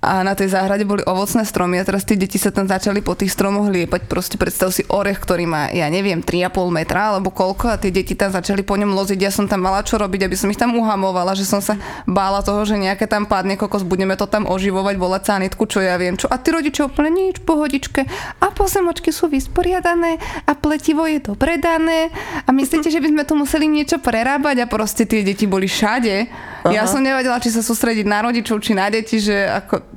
a 0.07 0.23
na 0.23 0.31
tej 0.39 0.55
záhrade 0.55 0.87
boli 0.87 1.03
ovocné 1.03 1.43
stromy 1.43 1.83
a 1.83 1.83
teraz 1.83 2.07
tí 2.07 2.15
deti 2.15 2.39
sa 2.39 2.47
tam 2.47 2.63
začali 2.63 3.03
po 3.03 3.11
tých 3.11 3.35
stromoch 3.35 3.67
liepať. 3.67 4.07
Proste 4.07 4.39
predstav 4.39 4.71
si 4.71 4.87
orech, 4.87 5.19
ktorý 5.19 5.43
má, 5.43 5.67
ja 5.75 5.91
neviem, 5.91 6.23
3,5 6.23 6.71
metra 6.71 7.11
alebo 7.11 7.27
koľko 7.35 7.75
a 7.75 7.75
tie 7.75 7.91
deti 7.91 8.15
tam 8.15 8.31
začali 8.31 8.63
po 8.63 8.79
ňom 8.79 8.95
loziť. 8.95 9.19
Ja 9.19 9.31
som 9.35 9.51
tam 9.51 9.67
mala 9.67 9.83
čo 9.83 9.99
robiť, 9.99 10.23
aby 10.23 10.35
som 10.39 10.47
ich 10.47 10.55
tam 10.55 10.79
uhamovala, 10.79 11.35
že 11.35 11.43
som 11.43 11.59
sa 11.59 11.75
bála 12.07 12.39
toho, 12.39 12.63
že 12.63 12.79
nejaké 12.79 13.03
tam 13.03 13.27
padne 13.27 13.59
kokos, 13.59 13.83
budeme 13.83 14.15
to 14.15 14.23
tam 14.31 14.47
oživovať, 14.47 14.95
volať 14.95 15.23
sanitku, 15.27 15.67
čo 15.67 15.83
ja 15.83 15.99
viem 15.99 16.15
čo. 16.15 16.31
A 16.31 16.39
tí 16.39 16.55
rodičia 16.55 16.87
úplne 16.87 17.11
nič, 17.11 17.43
pohodičke. 17.43 18.07
A 18.39 18.47
pozemočky 18.55 19.11
sú 19.11 19.27
vysporiadané 19.27 20.23
a 20.47 20.55
pletivo 20.55 21.03
je 21.03 21.19
dobre 21.19 21.59
dané. 21.59 22.15
A 22.47 22.55
myslíte, 22.55 22.87
že 22.87 23.03
by 23.03 23.11
sme 23.11 23.23
tu 23.27 23.35
museli 23.35 23.67
niečo 23.67 23.99
prerábať 23.99 24.63
a 24.63 24.71
proste 24.71 25.03
tie 25.03 25.19
deti 25.27 25.43
boli 25.43 25.67
všade. 25.67 26.15
Aha. 26.63 26.71
Ja 26.71 26.83
som 26.87 27.03
nevedela, 27.03 27.43
či 27.43 27.51
sa 27.51 27.59
sústrediť 27.59 28.07
na 28.07 28.23
rodičov, 28.23 28.63
či 28.63 28.71
na 28.71 28.87
deti, 28.87 29.19
že 29.19 29.47
ako 29.47 29.96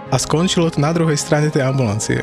a 0.11 0.15
skončilo 0.19 0.67
to 0.67 0.83
na 0.83 0.91
druhej 0.91 1.15
strane 1.15 1.47
tej 1.47 1.63
ambulancie. 1.63 2.19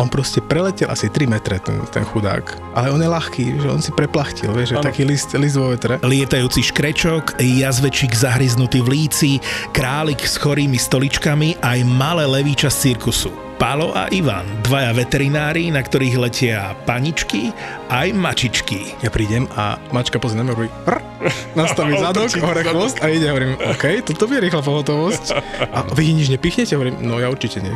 On 0.00 0.08
proste 0.08 0.40
preletel 0.40 0.88
asi 0.88 1.12
3 1.12 1.28
metre, 1.28 1.60
ten, 1.60 1.76
ten 1.92 2.00
chudák. 2.00 2.56
Ale 2.72 2.88
on 2.96 2.98
je 3.04 3.12
ľahký, 3.12 3.44
že 3.60 3.68
on 3.68 3.84
si 3.84 3.92
preplachtil, 3.92 4.48
vieš, 4.56 4.74
že 4.74 4.76
taký 4.80 5.04
list, 5.04 5.36
list 5.36 5.60
vo 5.60 5.68
vetre. 5.68 6.00
Lietajúci 6.00 6.64
škrečok, 6.72 7.36
jazvečík 7.36 8.16
zahryznutý 8.16 8.80
v 8.80 8.88
líci, 8.88 9.30
králik 9.76 10.24
s 10.24 10.40
chorými 10.40 10.80
stoličkami 10.80 11.60
aj 11.60 11.78
malé 11.84 12.24
levíča 12.24 12.72
z 12.72 12.96
cirkusu. 12.96 13.28
Palo 13.60 13.94
a 13.94 14.10
Ivan, 14.10 14.42
dvaja 14.64 14.90
veterinári, 14.90 15.70
na 15.70 15.84
ktorých 15.84 16.16
letia 16.18 16.74
paničky 16.82 17.54
aj 17.92 18.16
mačičky. 18.16 18.96
Ja 19.04 19.12
prídem 19.12 19.44
a 19.52 19.76
mačka 19.92 20.16
pozrie 20.16 20.40
na 20.40 20.48
mňa 20.48 21.12
nastaví 21.54 21.94
zadok, 22.04 22.30
hore 22.40 22.64
chvost 22.64 22.98
a 23.04 23.08
ide, 23.08 23.28
hovorím, 23.30 23.54
OK, 23.60 24.02
toto 24.02 24.26
je 24.26 24.40
rýchla 24.40 24.62
pohotovosť. 24.62 25.24
A 25.70 25.86
vy 25.94 26.16
nič 26.16 26.32
nepichnete? 26.32 26.74
Hovorím, 26.74 26.98
no 27.04 27.20
ja 27.22 27.28
určite 27.30 27.62
nie. 27.62 27.74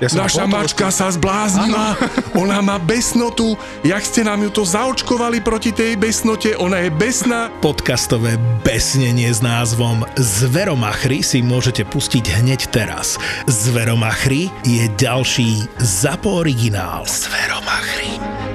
Ja 0.00 0.08
som 0.08 0.24
Naša 0.24 0.44
mačka 0.48 0.88
sa 0.92 1.10
zbláznila, 1.12 1.98
ona 2.42 2.62
má 2.62 2.76
besnotu, 2.80 3.56
jak 3.82 4.02
ste 4.04 4.24
nám 4.24 4.44
ju 4.46 4.50
to 4.52 4.62
zaočkovali 4.64 5.42
proti 5.42 5.72
tej 5.74 5.98
besnote, 5.98 6.54
ona 6.56 6.86
je 6.86 6.90
besná. 6.92 7.50
Podcastové 7.60 8.38
besnenie 8.62 9.28
s 9.28 9.42
názvom 9.42 10.06
Zveromachry 10.16 11.20
si 11.20 11.42
môžete 11.42 11.84
pustiť 11.88 12.42
hneď 12.42 12.70
teraz. 12.70 13.18
Zveromachry 13.48 14.48
je 14.62 14.84
ďalší 14.96 15.66
ZAPO 15.80 16.44
originál. 16.44 17.02
Zveromachry. 17.08 18.45